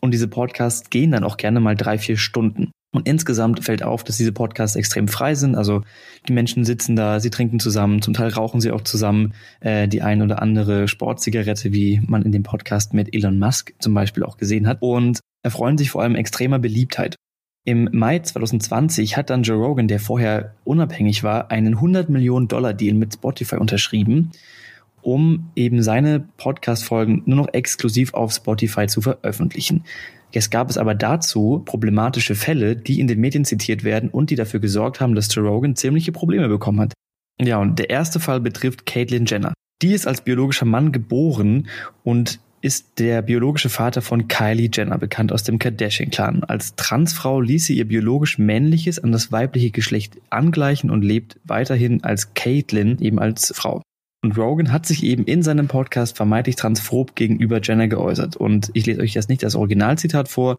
[0.00, 2.70] Und diese Podcasts gehen dann auch gerne mal drei, vier Stunden.
[2.94, 5.56] Und insgesamt fällt auf, dass diese Podcasts extrem frei sind.
[5.56, 5.82] Also
[6.28, 10.00] die Menschen sitzen da, sie trinken zusammen, zum Teil rauchen sie auch zusammen äh, die
[10.00, 14.36] ein oder andere Sportzigarette, wie man in dem Podcast mit Elon Musk zum Beispiel auch
[14.38, 14.78] gesehen hat.
[14.80, 17.16] Und erfreuen sich vor allem extremer Beliebtheit.
[17.66, 22.74] Im Mai 2020 hat dann Joe Rogan, der vorher unabhängig war, einen 100 Millionen Dollar
[22.74, 24.32] Deal mit Spotify unterschrieben,
[25.00, 29.84] um eben seine Podcast-Folgen nur noch exklusiv auf Spotify zu veröffentlichen.
[30.30, 34.36] Jetzt gab es aber dazu problematische Fälle, die in den Medien zitiert werden und die
[34.36, 36.92] dafür gesorgt haben, dass Joe Rogan ziemliche Probleme bekommen hat.
[37.40, 39.54] Ja, und der erste Fall betrifft Caitlyn Jenner.
[39.80, 41.68] Die ist als biologischer Mann geboren
[42.02, 46.44] und ist der biologische Vater von Kylie Jenner, bekannt aus dem Kardashian-Clan.
[46.44, 52.02] Als Transfrau ließ sie ihr biologisch männliches an das weibliche Geschlecht angleichen und lebt weiterhin
[52.04, 53.82] als Caitlyn, eben als Frau.
[54.22, 58.34] Und Rogan hat sich eben in seinem Podcast vermeintlich transphob gegenüber Jenner geäußert.
[58.34, 60.56] Und ich lese euch jetzt nicht das Originalzitat vor.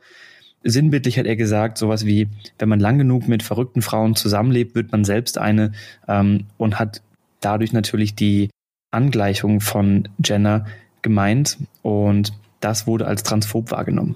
[0.63, 2.27] Sinnbildlich hat er gesagt, sowas wie,
[2.59, 5.71] wenn man lang genug mit verrückten Frauen zusammenlebt, wird man selbst eine
[6.07, 7.01] ähm, und hat
[7.39, 8.51] dadurch natürlich die
[8.91, 10.65] Angleichung von Jenner
[11.05, 14.15] gemeint und das wurde als transphob wahrgenommen.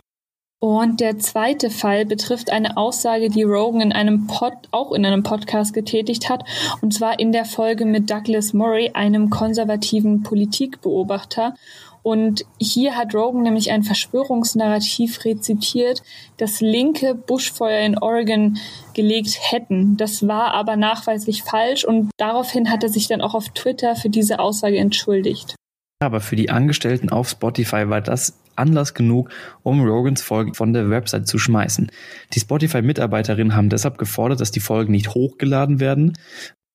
[0.62, 5.24] Und der zweite Fall betrifft eine Aussage, die Rogan in einem Pod, auch in einem
[5.24, 6.44] Podcast getätigt hat,
[6.82, 11.56] und zwar in der Folge mit Douglas Murray, einem konservativen Politikbeobachter.
[12.04, 16.02] Und hier hat Rogan nämlich ein Verschwörungsnarrativ rezitiert,
[16.38, 18.58] das Linke Buschfeuer in Oregon
[18.94, 19.96] gelegt hätten.
[19.96, 24.10] Das war aber nachweislich falsch und daraufhin hat er sich dann auch auf Twitter für
[24.10, 25.56] diese Aussage entschuldigt.
[26.00, 29.30] Aber für die Angestellten auf Spotify war das Anlass genug,
[29.64, 31.91] um Rogans Folge von der Website zu schmeißen.
[32.34, 36.14] Die Spotify-Mitarbeiterinnen haben deshalb gefordert, dass die Folgen nicht hochgeladen werden,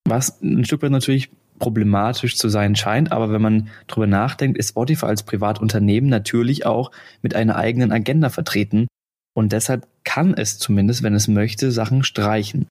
[0.06, 4.70] was ein Stück weit natürlich problematisch zu sein scheint, aber wenn man drüber nachdenkt, ist
[4.70, 6.90] Spotify als Privatunternehmen natürlich auch
[7.22, 8.88] mit einer eigenen Agenda vertreten
[9.34, 12.66] und deshalb kann es zumindest, wenn es möchte, Sachen streichen.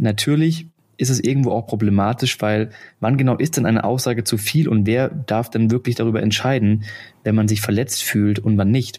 [0.00, 2.70] Natürlich ist es irgendwo auch problematisch, weil
[3.00, 6.84] wann genau ist denn eine Aussage zu viel und wer darf denn wirklich darüber entscheiden,
[7.22, 8.98] wenn man sich verletzt fühlt und wann nicht?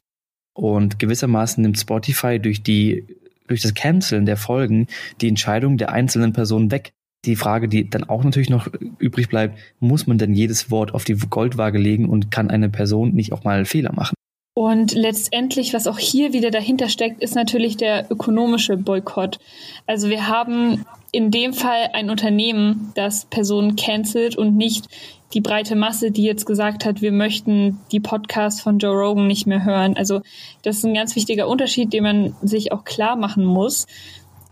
[0.54, 3.06] Und gewissermaßen nimmt Spotify durch die,
[3.48, 4.88] durch das Canceln der Folgen
[5.22, 6.92] die Entscheidung der einzelnen Personen weg.
[7.26, 8.68] Die Frage, die dann auch natürlich noch
[9.00, 13.14] übrig bleibt, muss man denn jedes Wort auf die Goldwaage legen und kann eine Person
[13.14, 14.16] nicht auch mal Fehler machen?
[14.58, 19.38] Und letztendlich, was auch hier wieder dahinter steckt, ist natürlich der ökonomische Boykott.
[19.86, 20.86] Also wir haben
[21.16, 24.90] in dem Fall ein Unternehmen, das Personen cancelt und nicht
[25.34, 29.48] die breite Masse, die jetzt gesagt hat, wir möchten die Podcasts von Joe Rogan nicht
[29.48, 29.96] mehr hören.
[29.96, 30.22] Also
[30.62, 33.88] das ist ein ganz wichtiger Unterschied, den man sich auch klar machen muss.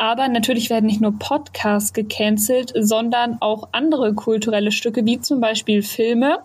[0.04, 5.82] Aber natürlich werden nicht nur Podcasts gecancelt, sondern auch andere kulturelle Stücke, wie zum Beispiel
[5.82, 6.40] Filme.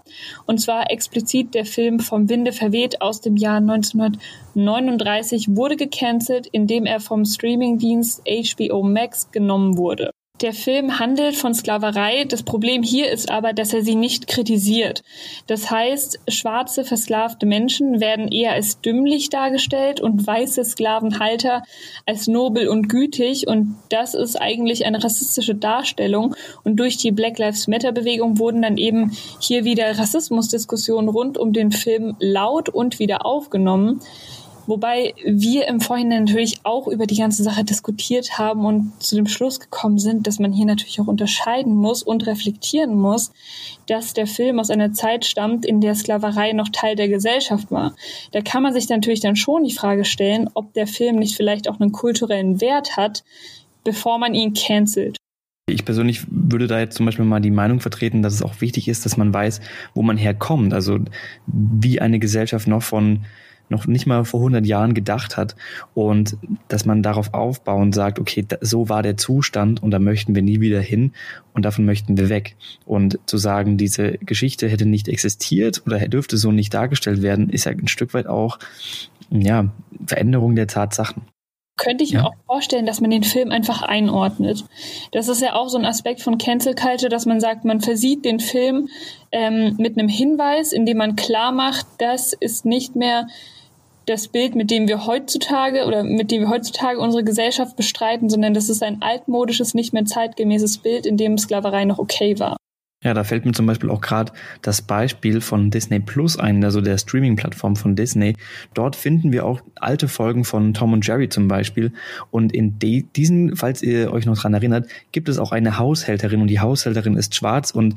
[0.46, 6.86] Und zwar explizit der Film Vom Winde verweht aus dem Jahr 1939 wurde gecancelt, indem
[6.86, 10.12] er vom Streamingdienst HBO Max genommen wurde.
[10.40, 12.24] Der Film handelt von Sklaverei.
[12.24, 15.02] Das Problem hier ist aber, dass er sie nicht kritisiert.
[15.48, 21.64] Das heißt, schwarze versklavte Menschen werden eher als dümmlich dargestellt und weiße Sklavenhalter
[22.06, 23.48] als nobel und gütig.
[23.48, 26.36] Und das ist eigentlich eine rassistische Darstellung.
[26.62, 31.52] Und durch die Black Lives Matter Bewegung wurden dann eben hier wieder Rassismusdiskussionen rund um
[31.52, 34.00] den Film laut und wieder aufgenommen.
[34.68, 39.26] Wobei wir im Vorhinein natürlich auch über die ganze Sache diskutiert haben und zu dem
[39.26, 43.32] Schluss gekommen sind, dass man hier natürlich auch unterscheiden muss und reflektieren muss,
[43.86, 47.94] dass der Film aus einer Zeit stammt, in der Sklaverei noch Teil der Gesellschaft war.
[48.32, 51.66] Da kann man sich natürlich dann schon die Frage stellen, ob der Film nicht vielleicht
[51.66, 53.24] auch einen kulturellen Wert hat,
[53.84, 55.16] bevor man ihn cancelt.
[55.70, 58.86] Ich persönlich würde da jetzt zum Beispiel mal die Meinung vertreten, dass es auch wichtig
[58.86, 59.62] ist, dass man weiß,
[59.94, 60.74] wo man herkommt.
[60.74, 60.98] Also
[61.46, 63.24] wie eine Gesellschaft noch von
[63.68, 65.56] noch nicht mal vor 100 Jahren gedacht hat
[65.94, 66.36] und
[66.68, 70.60] dass man darauf aufbauen sagt, okay, so war der Zustand und da möchten wir nie
[70.60, 71.12] wieder hin
[71.54, 72.56] und davon möchten wir weg.
[72.86, 77.64] Und zu sagen, diese Geschichte hätte nicht existiert oder dürfte so nicht dargestellt werden, ist
[77.64, 78.58] ja ein Stück weit auch,
[79.30, 79.70] ja,
[80.06, 81.22] Veränderung der Tatsachen
[81.78, 82.20] könnte ich ja.
[82.20, 84.64] mir auch vorstellen, dass man den Film einfach einordnet.
[85.12, 88.24] Das ist ja auch so ein Aspekt von Cancel Culture, dass man sagt, man versieht
[88.24, 88.88] den Film
[89.32, 93.28] ähm, mit einem Hinweis, in dem man klar macht, das ist nicht mehr
[94.08, 98.54] das Bild, mit dem wir heutzutage oder mit dem wir heutzutage unsere Gesellschaft bestreiten, sondern
[98.54, 102.56] das ist ein altmodisches, nicht mehr zeitgemäßes Bild, in dem Sklaverei noch okay war.
[103.04, 106.80] Ja, da fällt mir zum Beispiel auch gerade das Beispiel von Disney Plus ein, also
[106.80, 108.34] der Streaming-Plattform von Disney.
[108.74, 111.92] Dort finden wir auch alte Folgen von Tom und Jerry zum Beispiel.
[112.32, 116.48] Und in diesen, falls ihr euch noch dran erinnert, gibt es auch eine Haushälterin und
[116.48, 117.94] die Haushälterin ist schwarz und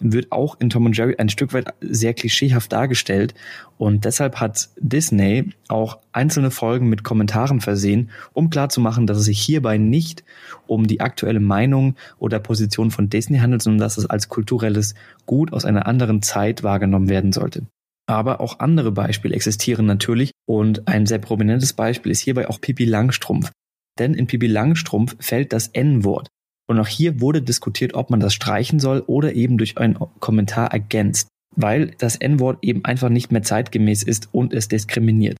[0.00, 3.34] wird auch in Tom und Jerry ein Stück weit sehr klischeehaft dargestellt
[3.78, 9.40] und deshalb hat Disney auch einzelne Folgen mit Kommentaren versehen, um klarzumachen, dass es sich
[9.40, 10.24] hierbei nicht
[10.66, 14.94] um die aktuelle Meinung oder Position von Disney handelt, sondern dass es als kulturelles
[15.26, 17.66] Gut aus einer anderen Zeit wahrgenommen werden sollte.
[18.06, 22.84] Aber auch andere Beispiele existieren natürlich und ein sehr prominentes Beispiel ist hierbei auch Pipi
[22.84, 23.52] Langstrumpf.
[23.98, 26.28] Denn in Pipi Langstrumpf fällt das N-Wort.
[26.70, 30.72] Und auch hier wurde diskutiert, ob man das streichen soll oder eben durch einen Kommentar
[30.72, 35.36] ergänzt, weil das N-Wort eben einfach nicht mehr zeitgemäß ist und es diskriminiert.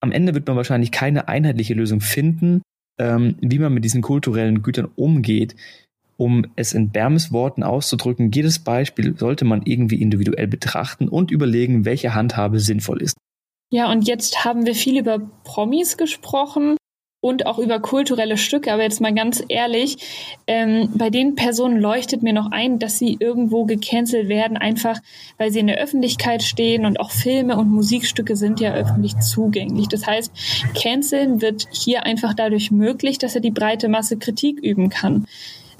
[0.00, 2.62] Am Ende wird man wahrscheinlich keine einheitliche Lösung finden,
[3.00, 5.56] ähm, wie man mit diesen kulturellen Gütern umgeht.
[6.16, 11.86] Um es in Bermes Worten auszudrücken, jedes Beispiel sollte man irgendwie individuell betrachten und überlegen,
[11.86, 13.16] welche Handhabe sinnvoll ist.
[13.72, 16.76] Ja, und jetzt haben wir viel über Promis gesprochen
[17.20, 18.72] und auch über kulturelle Stücke.
[18.72, 19.96] Aber jetzt mal ganz ehrlich,
[20.46, 24.98] ähm, bei den Personen leuchtet mir noch ein, dass sie irgendwo gecancelt werden, einfach
[25.36, 29.88] weil sie in der Öffentlichkeit stehen und auch Filme und Musikstücke sind ja öffentlich zugänglich.
[29.88, 30.32] Das heißt,
[30.80, 35.26] canceln wird hier einfach dadurch möglich, dass er die breite Masse Kritik üben kann.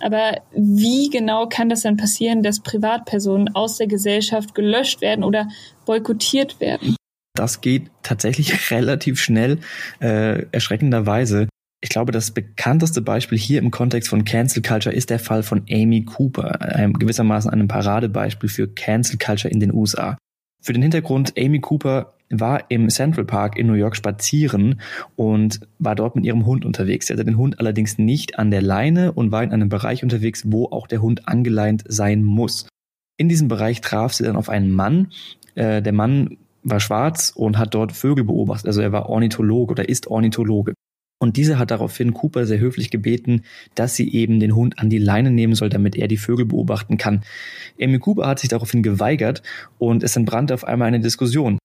[0.01, 5.49] Aber wie genau kann das dann passieren, dass Privatpersonen aus der Gesellschaft gelöscht werden oder
[5.87, 6.98] boykottiert werden?
[7.39, 9.59] Das geht tatsächlich relativ schnell,
[10.01, 11.49] äh, erschreckenderweise.
[11.81, 15.63] Ich glaube, das bekannteste Beispiel hier im Kontext von Cancel Culture ist der Fall von
[15.71, 20.19] Amy Cooper, einem, gewissermaßen einem Paradebeispiel für Cancel Culture in den USA.
[20.61, 24.81] Für den Hintergrund, Amy Cooper war im Central Park in New York spazieren
[25.15, 27.07] und war dort mit ihrem Hund unterwegs.
[27.07, 30.43] Sie hatte den Hund allerdings nicht an der Leine und war in einem Bereich unterwegs,
[30.47, 32.69] wo auch der Hund angeleint sein muss.
[33.17, 35.13] In diesem Bereich traf sie dann auf einen Mann.
[35.55, 36.37] Äh, der Mann
[36.71, 38.67] war schwarz und hat dort Vögel beobachtet.
[38.67, 40.75] Also er war Ornithologe oder ist Ornithologe.
[41.21, 43.43] Und diese hat daraufhin Cooper sehr höflich gebeten,
[43.75, 46.97] dass sie eben den Hund an die Leine nehmen soll, damit er die Vögel beobachten
[46.97, 47.23] kann.
[47.81, 49.43] Amy Cooper hat sich daraufhin geweigert
[49.79, 51.59] und es entbrannte auf einmal eine Diskussion.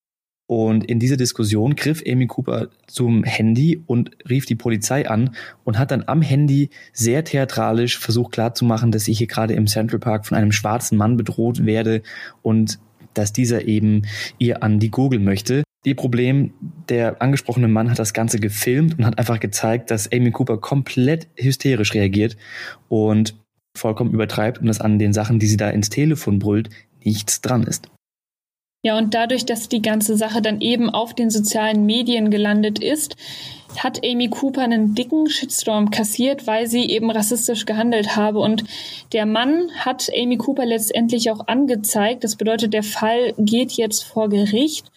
[0.48, 5.80] Und in diese Diskussion griff Amy Cooper zum Handy und rief die Polizei an und
[5.80, 10.26] hat dann am Handy sehr theatralisch versucht klarzumachen, dass sie hier gerade im Central Park
[10.26, 12.02] von einem schwarzen Mann bedroht werde
[12.42, 12.80] und
[13.14, 14.04] dass dieser eben
[14.38, 15.64] ihr an die Gurgel möchte.
[15.86, 16.54] Die Problem,
[16.88, 21.28] der angesprochene Mann hat das Ganze gefilmt und hat einfach gezeigt, dass Amy Cooper komplett
[21.36, 22.38] hysterisch reagiert
[22.88, 23.36] und
[23.78, 26.70] vollkommen übertreibt und dass an den Sachen, die sie da ins Telefon brüllt,
[27.04, 27.90] nichts dran ist.
[28.86, 33.16] Ja, und dadurch, dass die ganze Sache dann eben auf den sozialen Medien gelandet ist,
[33.78, 38.40] hat Amy Cooper einen dicken Shitstorm kassiert, weil sie eben rassistisch gehandelt habe.
[38.40, 38.66] Und
[39.14, 42.26] der Mann hat Amy Cooper letztendlich auch angezeigt.
[42.26, 44.92] Das bedeutet, der Fall geht jetzt vor Gericht.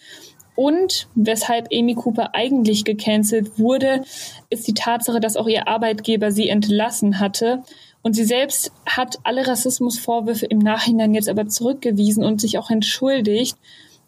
[0.55, 4.03] Und weshalb Amy Cooper eigentlich gecancelt wurde,
[4.49, 7.63] ist die Tatsache, dass auch ihr Arbeitgeber sie entlassen hatte.
[8.07, 13.57] Und sie selbst hat alle Rassismusvorwürfe im Nachhinein jetzt aber zurückgewiesen und sich auch entschuldigt.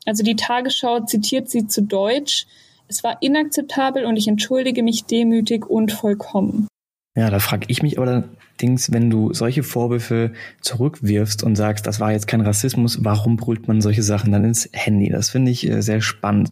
[0.05, 2.47] Also die Tagesschau zitiert sie zu Deutsch.
[2.87, 6.69] Es war inakzeptabel und ich entschuldige mich demütig und vollkommen.
[7.15, 10.31] Ja, da frage ich mich allerdings, wenn du solche Vorwürfe
[10.61, 14.69] zurückwirfst und sagst, das war jetzt kein Rassismus, warum brüllt man solche Sachen dann ins
[14.73, 15.09] Handy?
[15.09, 16.51] Das finde ich äh, sehr spannend.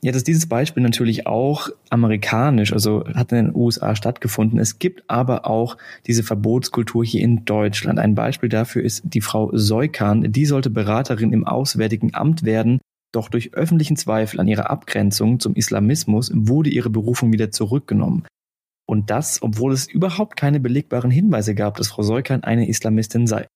[0.00, 4.60] Jetzt ist dieses Beispiel natürlich auch amerikanisch, also hat in den USA stattgefunden.
[4.60, 5.76] Es gibt aber auch
[6.06, 7.98] diese Verbotskultur hier in Deutschland.
[7.98, 10.32] Ein Beispiel dafür ist die Frau Seukan.
[10.32, 12.80] Die sollte Beraterin im Auswärtigen Amt werden.
[13.12, 18.24] Doch durch öffentlichen Zweifel an ihrer Abgrenzung zum Islamismus wurde ihre Berufung wieder zurückgenommen.
[18.88, 23.46] Und das, obwohl es überhaupt keine belegbaren Hinweise gab, dass Frau Seukan eine Islamistin sei.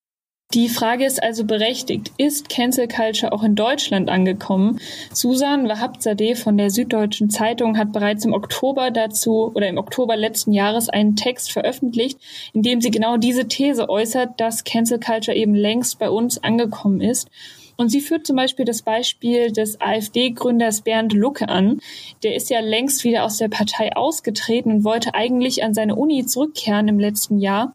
[0.52, 2.12] Die Frage ist also berechtigt.
[2.18, 4.78] Ist Cancel Culture auch in Deutschland angekommen?
[5.10, 10.52] Susan Wahabzadeh von der Süddeutschen Zeitung hat bereits im Oktober dazu oder im Oktober letzten
[10.52, 12.18] Jahres einen Text veröffentlicht,
[12.52, 17.00] in dem sie genau diese These äußert, dass Cancel Culture eben längst bei uns angekommen
[17.00, 17.30] ist.
[17.76, 21.80] Und sie führt zum Beispiel das Beispiel des AfD-Gründers Bernd Lucke an.
[22.22, 26.26] Der ist ja längst wieder aus der Partei ausgetreten und wollte eigentlich an seine Uni
[26.26, 27.74] zurückkehren im letzten Jahr.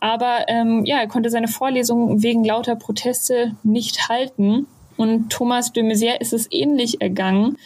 [0.00, 4.66] Aber ähm, ja, er konnte seine Vorlesungen wegen lauter Proteste nicht halten.
[4.96, 7.56] Und Thomas de Maizière ist es ähnlich ergangen.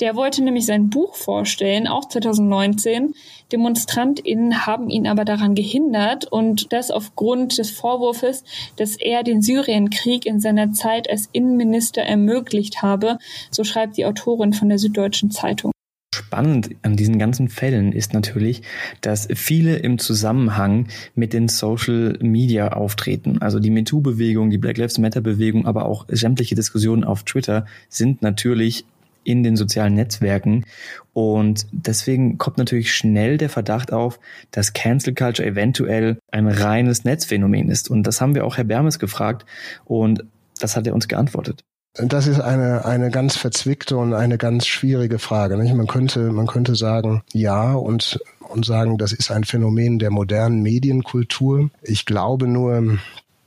[0.00, 3.14] Der wollte nämlich sein Buch vorstellen, auch 2019.
[3.52, 8.44] DemonstrantInnen haben ihn aber daran gehindert und das aufgrund des Vorwurfs,
[8.76, 13.18] dass er den Syrienkrieg in seiner Zeit als Innenminister ermöglicht habe.
[13.50, 15.72] So schreibt die Autorin von der Süddeutschen Zeitung.
[16.14, 18.62] Spannend an diesen ganzen Fällen ist natürlich,
[19.02, 23.38] dass viele im Zusammenhang mit den Social Media auftreten.
[23.40, 28.84] Also die MeToo-Bewegung, die Black Lives Matter-Bewegung, aber auch sämtliche Diskussionen auf Twitter sind natürlich
[29.22, 30.64] in den sozialen Netzwerken.
[31.12, 34.18] Und deswegen kommt natürlich schnell der Verdacht auf,
[34.50, 37.90] dass Cancel Culture eventuell ein reines Netzphänomen ist.
[37.90, 39.44] Und das haben wir auch Herr Bermes gefragt
[39.84, 40.24] und
[40.58, 41.62] das hat er uns geantwortet.
[41.94, 45.56] Das ist eine, eine ganz verzwickte und eine ganz schwierige Frage.
[45.56, 45.74] Nicht?
[45.74, 50.62] Man könnte, man könnte sagen, ja, und, und sagen, das ist ein Phänomen der modernen
[50.62, 51.70] Medienkultur.
[51.82, 52.98] Ich glaube nur,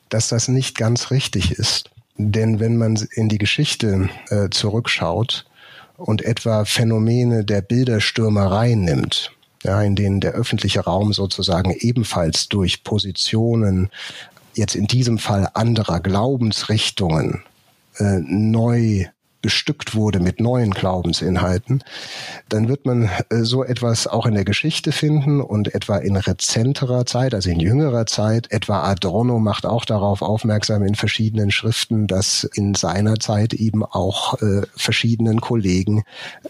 [0.10, 1.90] dass das nicht ganz richtig ist.
[2.18, 5.46] Denn wenn man in die Geschichte äh, zurückschaut
[5.98, 9.32] und etwa Phänomene der Bilderstürmerei nimmt,
[9.64, 13.90] ja, in denen der öffentliche Raum sozusagen ebenfalls durch Positionen,
[14.56, 17.44] jetzt in diesem Fall anderer Glaubensrichtungen,
[18.02, 19.06] äh, neu
[19.42, 21.84] bestückt wurde mit neuen Glaubensinhalten,
[22.50, 27.06] dann wird man äh, so etwas auch in der Geschichte finden und etwa in rezenterer
[27.06, 32.44] Zeit, also in jüngerer Zeit, etwa Adorno macht auch darauf aufmerksam in verschiedenen Schriften, dass
[32.44, 36.04] in seiner Zeit eben auch äh, verschiedenen Kollegen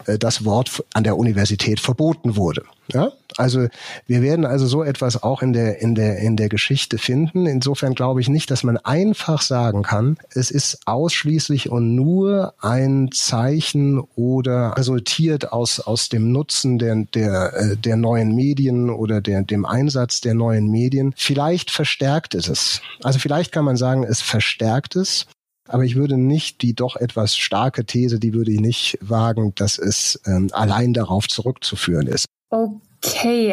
[0.06, 2.64] äh, das Wort an der Universität verboten wurde.
[2.92, 3.66] Ja, also
[4.06, 7.46] wir werden also so etwas auch in der in der in der Geschichte finden.
[7.46, 13.10] Insofern glaube ich nicht, dass man einfach sagen kann, es ist ausschließlich und nur ein
[13.12, 19.42] Zeichen oder resultiert aus aus dem Nutzen der der äh, der neuen Medien oder der
[19.42, 21.14] dem Einsatz der neuen Medien.
[21.16, 22.80] Vielleicht verstärkt es es.
[23.02, 25.26] Also vielleicht kann man sagen, es verstärkt es.
[25.68, 29.78] Aber ich würde nicht die doch etwas starke These, die würde ich nicht wagen, dass
[29.78, 32.26] es ähm, allein darauf zurückzuführen ist.
[32.50, 32.76] Okay,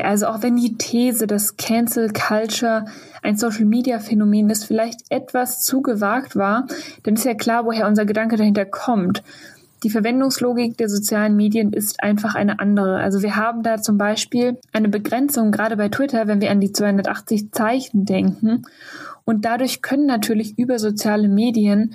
[0.03, 2.85] also auch wenn die These, dass Cancel Culture
[3.23, 6.67] ein Social Media Phänomen ist, vielleicht etwas zu gewagt war,
[7.03, 9.23] dann ist ja klar, woher unser Gedanke dahinter kommt.
[9.83, 12.97] Die Verwendungslogik der sozialen Medien ist einfach eine andere.
[12.97, 16.73] Also wir haben da zum Beispiel eine Begrenzung, gerade bei Twitter, wenn wir an die
[16.73, 18.63] 280 Zeichen denken.
[19.23, 21.93] Und dadurch können natürlich über soziale Medien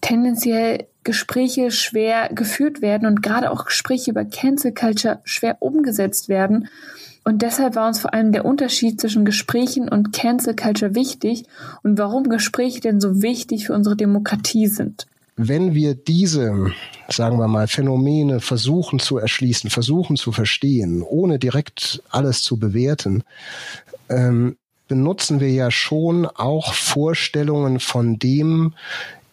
[0.00, 6.68] tendenziell Gespräche schwer geführt werden und gerade auch Gespräche über Cancel Culture schwer umgesetzt werden.
[7.24, 11.44] Und deshalb war uns vor allem der Unterschied zwischen Gesprächen und Cancel Culture wichtig
[11.82, 15.06] und warum Gespräche denn so wichtig für unsere Demokratie sind.
[15.36, 16.72] Wenn wir diese,
[17.08, 23.24] sagen wir mal, Phänomene versuchen zu erschließen, versuchen zu verstehen, ohne direkt alles zu bewerten,
[24.10, 28.74] ähm, benutzen wir ja schon auch Vorstellungen von dem,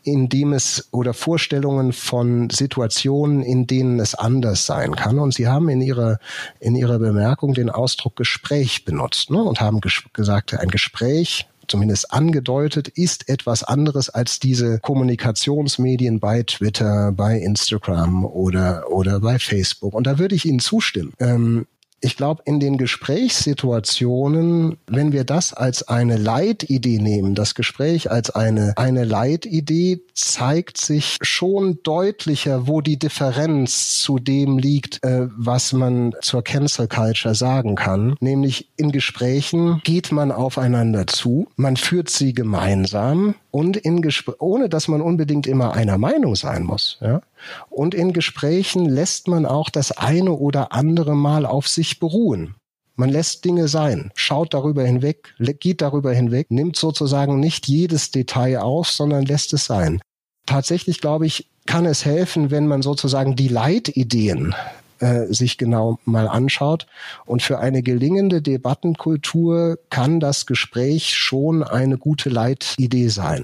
[0.06, 5.20] in dem es oder Vorstellungen von Situationen, in denen es anders sein kann.
[5.20, 6.20] Und Sie haben in Ihrer,
[6.60, 9.41] in Ihrer Bemerkung den Ausdruck Gespräch benutzt ne?
[9.43, 16.43] und haben ges gesagt, ein Gespräch zumindest angedeutet, ist etwas anderes als diese Kommunikationsmedien bei
[16.43, 19.95] Twitter, bei Instagram oder, oder bei Facebook.
[19.95, 21.14] Und da würde ich Ihnen zustimmen.
[21.20, 21.66] Ähm,
[22.02, 28.30] ich glaube, in den Gesprächssituationen, wenn wir das als eine Leitidee nehmen, das Gespräch als
[28.30, 35.74] eine, eine Leitidee, zeigt sich schon deutlicher, wo die Differenz zu dem liegt, äh, was
[35.74, 38.16] man zur Cancel Culture sagen kann.
[38.20, 44.68] Nämlich in Gesprächen geht man aufeinander zu, man führt sie gemeinsam und in Gespr ohne
[44.68, 46.97] dass man unbedingt immer einer Meinung sein muss.
[46.99, 47.22] Ja?
[47.70, 52.56] Und in Gesprächen lässt man auch das eine oder andere Mal auf sich beruhen.
[52.97, 58.60] Man lässt Dinge sein, schaut darüber hinweg, geht darüber hinweg, nimmt sozusagen nicht jedes Detail
[58.60, 60.01] auf, sondern lässt es sein.
[60.45, 64.53] Tatsächlich, glaube ich, kann es helfen, wenn man sozusagen die Leitideen
[65.00, 66.88] äh, sich genau mal anschaut.
[67.26, 73.43] Und für eine gelingende Debattenkultur kann das Gespräch schon eine gute Leitidee sein.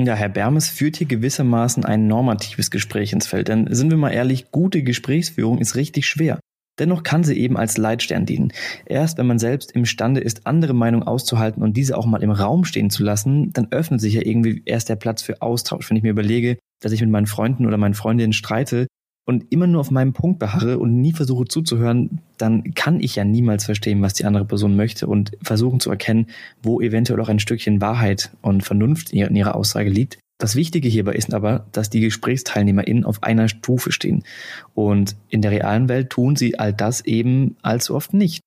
[0.00, 3.48] Ja, Herr Bermes führt hier gewissermaßen ein normatives Gespräch ins Feld.
[3.48, 6.38] Denn sind wir mal ehrlich, gute Gesprächsführung ist richtig schwer.
[6.78, 8.52] Dennoch kann sie eben als Leitstern dienen.
[8.86, 12.64] Erst wenn man selbst imstande ist, andere Meinungen auszuhalten und diese auch mal im Raum
[12.64, 15.90] stehen zu lassen, dann öffnet sich ja irgendwie erst der Platz für Austausch.
[15.90, 18.86] Wenn ich mir überlege, dass ich mit meinen Freunden oder meinen Freundinnen streite,
[19.28, 23.24] und immer nur auf meinem Punkt beharre und nie versuche zuzuhören, dann kann ich ja
[23.24, 26.28] niemals verstehen, was die andere Person möchte und versuchen zu erkennen,
[26.62, 30.18] wo eventuell auch ein Stückchen Wahrheit und Vernunft in ihrer Aussage liegt.
[30.38, 34.24] Das Wichtige hierbei ist aber, dass die GesprächsteilnehmerInnen auf einer Stufe stehen.
[34.72, 38.40] Und in der realen Welt tun sie all das eben allzu oft nicht.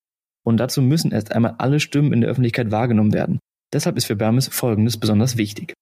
[0.43, 3.37] Und dazu müssen erst einmal alle Stimmen in der Öffentlichkeit wahrgenommen werden.
[3.71, 5.73] Deshalb ist für Bermes Folgendes besonders wichtig.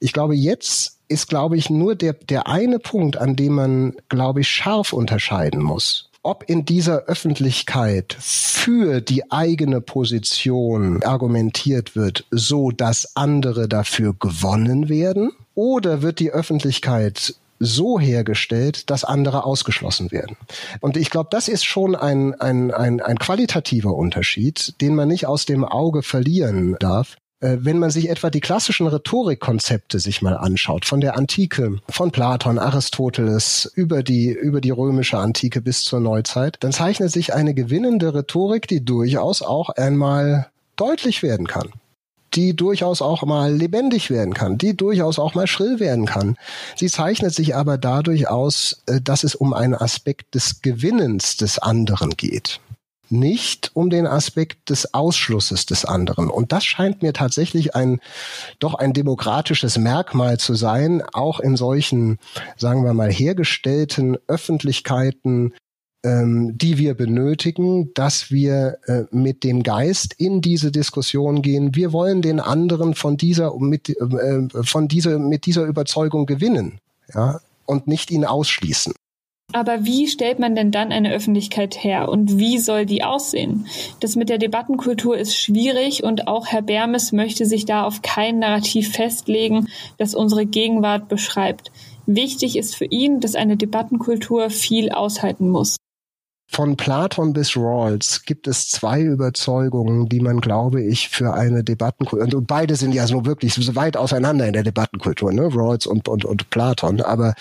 [0.00, 4.40] Ich glaube, jetzt ist, glaube ich, nur der, der eine Punkt, an dem man, glaube
[4.40, 6.08] ich, scharf unterscheiden muss.
[6.24, 14.88] Ob in dieser Öffentlichkeit für die eigene Position argumentiert wird, so dass andere dafür gewonnen
[14.88, 20.36] werden, oder wird die Öffentlichkeit so hergestellt, dass andere ausgeschlossen werden.
[20.80, 25.26] Und ich glaube, das ist schon ein, ein, ein, ein qualitativer Unterschied, den man nicht
[25.26, 30.84] aus dem Auge verlieren darf wenn man sich etwa die klassischen Rhetorikkonzepte sich mal anschaut,
[30.84, 36.56] von der Antike, von Platon, Aristoteles, über die, über die römische Antike bis zur Neuzeit,
[36.60, 41.68] dann zeichnet sich eine gewinnende Rhetorik, die durchaus auch einmal deutlich werden kann
[42.34, 46.36] die durchaus auch mal lebendig werden kann, die durchaus auch mal schrill werden kann.
[46.76, 51.58] Sie zeichnet sich aber dadurch aus, äh, dass es um einen Aspekt des Gewinnens des
[51.58, 52.60] anderen geht
[53.12, 56.30] nicht um den Aspekt des Ausschlusses des anderen.
[56.30, 58.00] Und das scheint mir tatsächlich ein,
[58.58, 62.18] doch ein demokratisches Merkmal zu sein, auch in solchen,
[62.56, 65.52] sagen wir mal, hergestellten Öffentlichkeiten,
[66.04, 71.76] ähm, die wir benötigen, dass wir äh, mit dem Geist in diese Diskussion gehen.
[71.76, 76.78] Wir wollen den anderen von dieser, mit, äh, von dieser, mit dieser Überzeugung gewinnen,
[77.14, 78.94] ja, und nicht ihn ausschließen.
[79.52, 83.66] Aber wie stellt man denn dann eine Öffentlichkeit her und wie soll die aussehen?
[84.00, 88.38] Das mit der Debattenkultur ist schwierig und auch Herr Bermes möchte sich da auf kein
[88.38, 91.70] Narrativ festlegen, das unsere Gegenwart beschreibt.
[92.06, 95.76] Wichtig ist für ihn, dass eine Debattenkultur viel aushalten muss.
[96.54, 102.36] Von Platon bis Rawls gibt es zwei Überzeugungen, die man, glaube ich, für eine Debattenkultur,
[102.36, 105.48] und beide sind ja so wirklich so weit auseinander in der Debattenkultur, ne?
[105.50, 107.34] Rawls und, und, und Platon, aber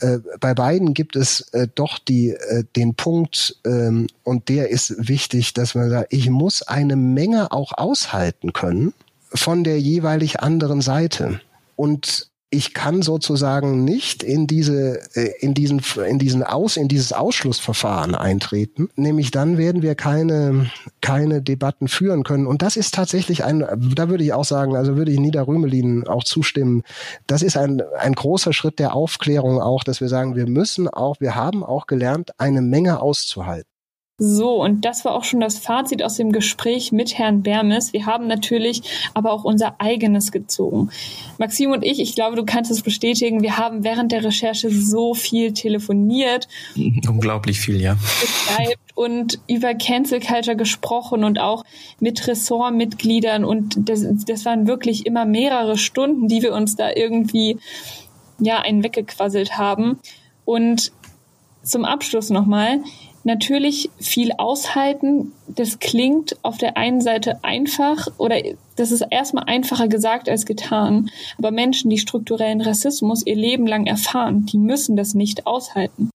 [0.00, 5.08] äh, bei beiden gibt es äh, doch die, äh, den Punkt, ähm, und der ist
[5.08, 8.94] wichtig, dass man sagt, ich muss eine Menge auch aushalten können
[9.34, 11.40] von der jeweilig anderen Seite.
[11.76, 17.12] Und ich kann sozusagen nicht in diese, äh, in diesen, in diesen Aus, in dieses
[17.12, 18.88] Ausschlussverfahren eintreten.
[18.94, 22.46] Nämlich dann werden wir keine, keine Debatten führen können.
[22.46, 26.06] Und das ist tatsächlich ein, da würde ich auch sagen, also würde ich Nieder Rümelin
[26.06, 26.84] auch zustimmen.
[27.26, 31.20] Das ist ein, ein großer Schritt der Aufklärung auch, dass wir sagen, wir müssen auch,
[31.20, 33.73] wir haben auch gelernt, eine Menge auszuhalten.
[34.16, 37.92] So, und das war auch schon das Fazit aus dem Gespräch mit Herrn Bermes.
[37.92, 40.90] Wir haben natürlich aber auch unser eigenes gezogen.
[41.38, 45.14] Maxim und ich, ich glaube, du kannst es bestätigen, wir haben während der Recherche so
[45.14, 46.46] viel telefoniert.
[47.08, 47.96] Unglaublich viel, ja.
[48.94, 51.64] Und über Cancel Culture gesprochen und auch
[51.98, 53.44] mit Ressortmitgliedern.
[53.44, 57.58] Und das, das waren wirklich immer mehrere Stunden, die wir uns da irgendwie,
[58.38, 59.98] ja, einen weggequasselt haben.
[60.44, 60.92] Und
[61.64, 62.80] zum Abschluss nochmal
[63.24, 65.32] natürlich viel aushalten.
[65.48, 68.36] Das klingt auf der einen Seite einfach oder
[68.76, 71.10] das ist erstmal einfacher gesagt als getan.
[71.38, 76.10] Aber Menschen, die strukturellen Rassismus ihr Leben lang erfahren, die müssen das nicht aushalten.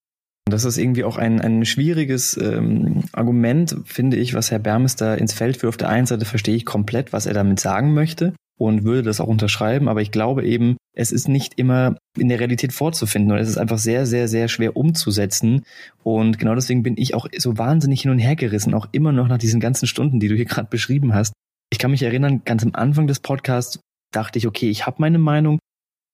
[0.49, 5.14] Das ist irgendwie auch ein, ein schwieriges ähm, Argument, finde ich, was Herr Bermes da
[5.14, 5.70] ins Feld führt.
[5.70, 9.22] Auf der einen Seite verstehe ich komplett, was er damit sagen möchte und würde das
[9.22, 13.38] auch unterschreiben, aber ich glaube eben, es ist nicht immer in der Realität vorzufinden und
[13.38, 15.64] es ist einfach sehr, sehr, sehr schwer umzusetzen.
[16.03, 19.30] Und genau deswegen bin ich auch so wahnsinnig hin und her gerissen, auch immer noch
[19.30, 21.32] nach diesen ganzen Stunden, die du hier gerade beschrieben hast.
[21.72, 23.80] Ich kann mich erinnern, ganz am Anfang des Podcasts
[24.12, 25.60] dachte ich, okay, ich habe meine Meinung.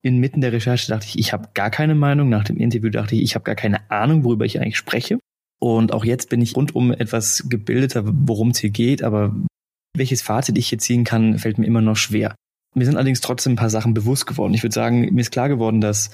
[0.04, 2.30] Inmitten der Recherche dachte ich, ich habe gar keine Meinung.
[2.30, 5.18] Nach dem Interview dachte ich, ich habe gar keine Ahnung, worüber ich eigentlich spreche.
[5.60, 9.36] Und auch jetzt bin ich rundum etwas gebildeter, worum es hier geht, aber
[9.98, 12.36] welches Fazit ich hier ziehen kann, fällt mir immer noch schwer.
[12.76, 14.54] Mir sind allerdings trotzdem ein paar Sachen bewusst geworden.
[14.54, 16.12] Ich würde sagen, mir ist klar geworden, dass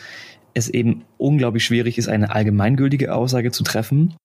[0.53, 4.15] es eben unglaublich schwierig ist, eine allgemeingültige Aussage zu treffen,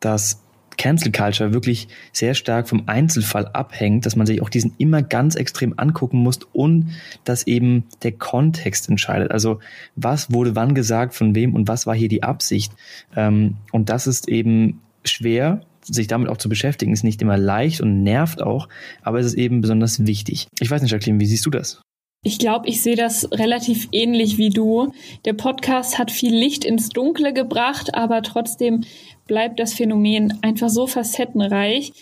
[0.00, 0.42] dass
[0.76, 5.34] Cancel Culture wirklich sehr stark vom Einzelfall abhängt, dass man sich auch diesen immer ganz
[5.34, 6.90] extrem angucken muss und
[7.24, 9.32] dass eben der Kontext entscheidet.
[9.32, 9.58] Also
[9.96, 12.72] was wurde wann gesagt, von wem und was war hier die Absicht.
[13.16, 15.62] Ähm, und das ist eben schwer
[15.94, 18.68] sich damit auch zu beschäftigen, ist nicht immer leicht und nervt auch,
[19.02, 20.46] aber es ist eben besonders wichtig.
[20.60, 21.82] Ich weiß nicht, Jacqueline, wie siehst du das?
[22.24, 24.92] Ich glaube, ich sehe das relativ ähnlich wie du.
[25.24, 28.84] Der Podcast hat viel Licht ins Dunkle gebracht, aber trotzdem
[29.26, 31.92] bleibt das Phänomen einfach so facettenreich.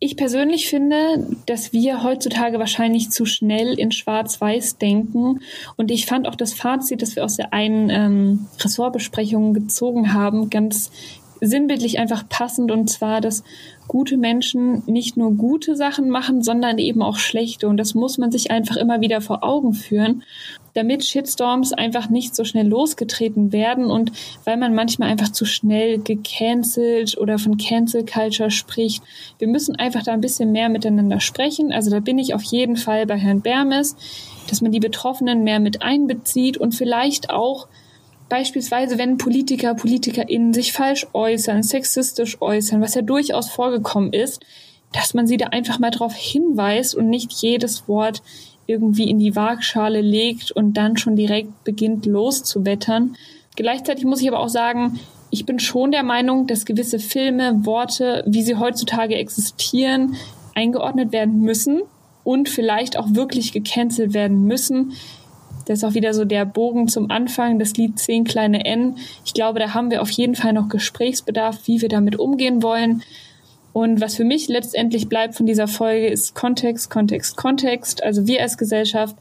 [0.00, 5.40] Ich persönlich finde, dass wir heutzutage wahrscheinlich zu schnell in Schwarz-Weiß denken.
[5.76, 10.50] Und ich fand auch das Fazit, das wir aus der einen ähm, Ressortbesprechung gezogen haben,
[10.50, 10.92] ganz
[11.40, 13.44] sinnbildlich einfach passend und zwar, dass
[13.86, 18.30] gute Menschen nicht nur gute Sachen machen, sondern eben auch schlechte und das muss man
[18.30, 20.22] sich einfach immer wieder vor Augen führen,
[20.74, 24.12] damit Shitstorms einfach nicht so schnell losgetreten werden und
[24.44, 29.02] weil man manchmal einfach zu schnell gecancelt oder von Cancel Culture spricht.
[29.38, 31.72] Wir müssen einfach da ein bisschen mehr miteinander sprechen.
[31.72, 33.96] Also da bin ich auf jeden Fall bei Herrn Bermes,
[34.48, 37.68] dass man die Betroffenen mehr mit einbezieht und vielleicht auch
[38.28, 44.40] Beispielsweise, wenn Politiker, PolitikerInnen sich falsch äußern, sexistisch äußern, was ja durchaus vorgekommen ist,
[44.92, 48.22] dass man sie da einfach mal darauf hinweist und nicht jedes Wort
[48.66, 53.16] irgendwie in die Waagschale legt und dann schon direkt beginnt loszuwettern.
[53.56, 55.00] Gleichzeitig muss ich aber auch sagen,
[55.30, 60.16] ich bin schon der Meinung, dass gewisse Filme, Worte, wie sie heutzutage existieren,
[60.54, 61.82] eingeordnet werden müssen
[62.24, 64.92] und vielleicht auch wirklich gecancelt werden müssen.
[65.68, 68.96] Das ist auch wieder so der Bogen zum Anfang, das Lied 10 kleine N.
[69.26, 73.02] Ich glaube, da haben wir auf jeden Fall noch Gesprächsbedarf, wie wir damit umgehen wollen.
[73.74, 78.02] Und was für mich letztendlich bleibt von dieser Folge ist Kontext, Kontext, Kontext.
[78.02, 79.14] Also wir als Gesellschaft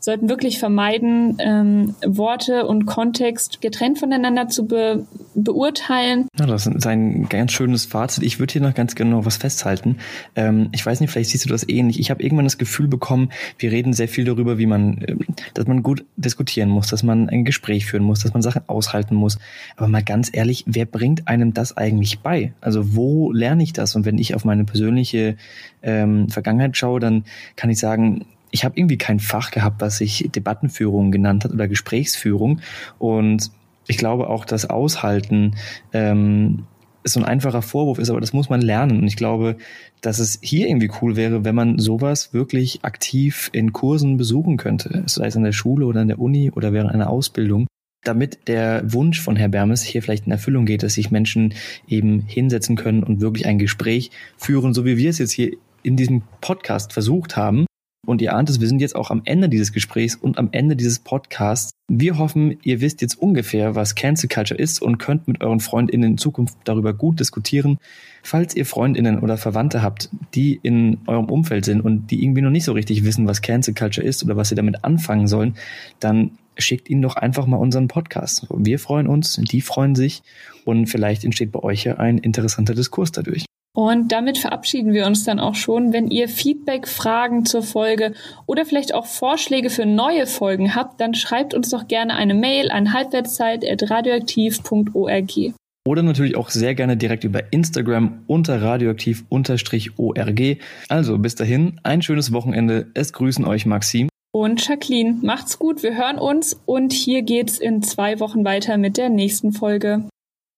[0.00, 6.28] sollten wirklich vermeiden, ähm, Worte und Kontext getrennt voneinander zu be beurteilen.
[6.38, 8.24] Ja, das ist ein ganz schönes Fazit.
[8.24, 9.96] Ich würde hier noch ganz genau was festhalten.
[10.34, 12.00] Ähm, ich weiß nicht, vielleicht siehst du das ähnlich.
[12.00, 15.14] Ich habe irgendwann das Gefühl bekommen, wir reden sehr viel darüber, wie man, äh,
[15.54, 19.14] dass man gut diskutieren muss, dass man ein Gespräch führen muss, dass man Sachen aushalten
[19.14, 19.38] muss.
[19.76, 22.52] Aber mal ganz ehrlich, wer bringt einem das eigentlich bei?
[22.60, 23.94] Also wo lerne ich das?
[23.94, 25.36] Und wenn ich auf meine persönliche
[25.82, 27.24] ähm, Vergangenheit schaue, dann
[27.56, 31.68] kann ich sagen, ich habe irgendwie kein Fach gehabt, was sich Debattenführung genannt hat oder
[31.68, 32.60] Gesprächsführung.
[32.98, 33.50] Und
[33.86, 35.56] ich glaube auch, dass Aushalten
[35.92, 36.64] ähm,
[37.04, 39.00] so ein einfacher Vorwurf ist, aber das muss man lernen.
[39.00, 39.56] Und ich glaube,
[40.00, 45.02] dass es hier irgendwie cool wäre, wenn man sowas wirklich aktiv in Kursen besuchen könnte,
[45.06, 47.66] sei es an der Schule oder an der Uni oder während einer Ausbildung,
[48.04, 51.54] damit der Wunsch von Herr Bermes hier vielleicht in Erfüllung geht, dass sich Menschen
[51.88, 55.52] eben hinsetzen können und wirklich ein Gespräch führen, so wie wir es jetzt hier
[55.82, 57.66] in diesem Podcast versucht haben.
[58.06, 60.74] Und ihr ahnt es, wir sind jetzt auch am Ende dieses Gesprächs und am Ende
[60.74, 61.70] dieses Podcasts.
[61.88, 66.12] Wir hoffen, ihr wisst jetzt ungefähr, was Cancel Culture ist und könnt mit euren FreundInnen
[66.12, 67.78] in Zukunft darüber gut diskutieren.
[68.22, 72.50] Falls ihr FreundInnen oder Verwandte habt, die in eurem Umfeld sind und die irgendwie noch
[72.50, 75.54] nicht so richtig wissen, was Cancel Culture ist oder was sie damit anfangen sollen,
[76.00, 78.46] dann schickt ihnen doch einfach mal unseren Podcast.
[78.50, 80.22] Wir freuen uns, die freuen sich
[80.64, 83.44] und vielleicht entsteht bei euch ja ein interessanter Diskurs dadurch.
[83.72, 85.92] Und damit verabschieden wir uns dann auch schon.
[85.92, 88.14] Wenn ihr Feedback, Fragen zur Folge
[88.46, 92.68] oder vielleicht auch Vorschläge für neue Folgen habt, dann schreibt uns doch gerne eine Mail
[92.70, 95.54] an halbwertszeit.radioaktiv.org.
[95.86, 100.58] Oder natürlich auch sehr gerne direkt über Instagram unter radioaktiv-org.
[100.88, 102.90] Also bis dahin, ein schönes Wochenende.
[102.94, 104.08] Es grüßen euch Maxim.
[104.32, 108.96] Und Jacqueline, macht's gut, wir hören uns und hier geht's in zwei Wochen weiter mit
[108.96, 110.04] der nächsten Folge.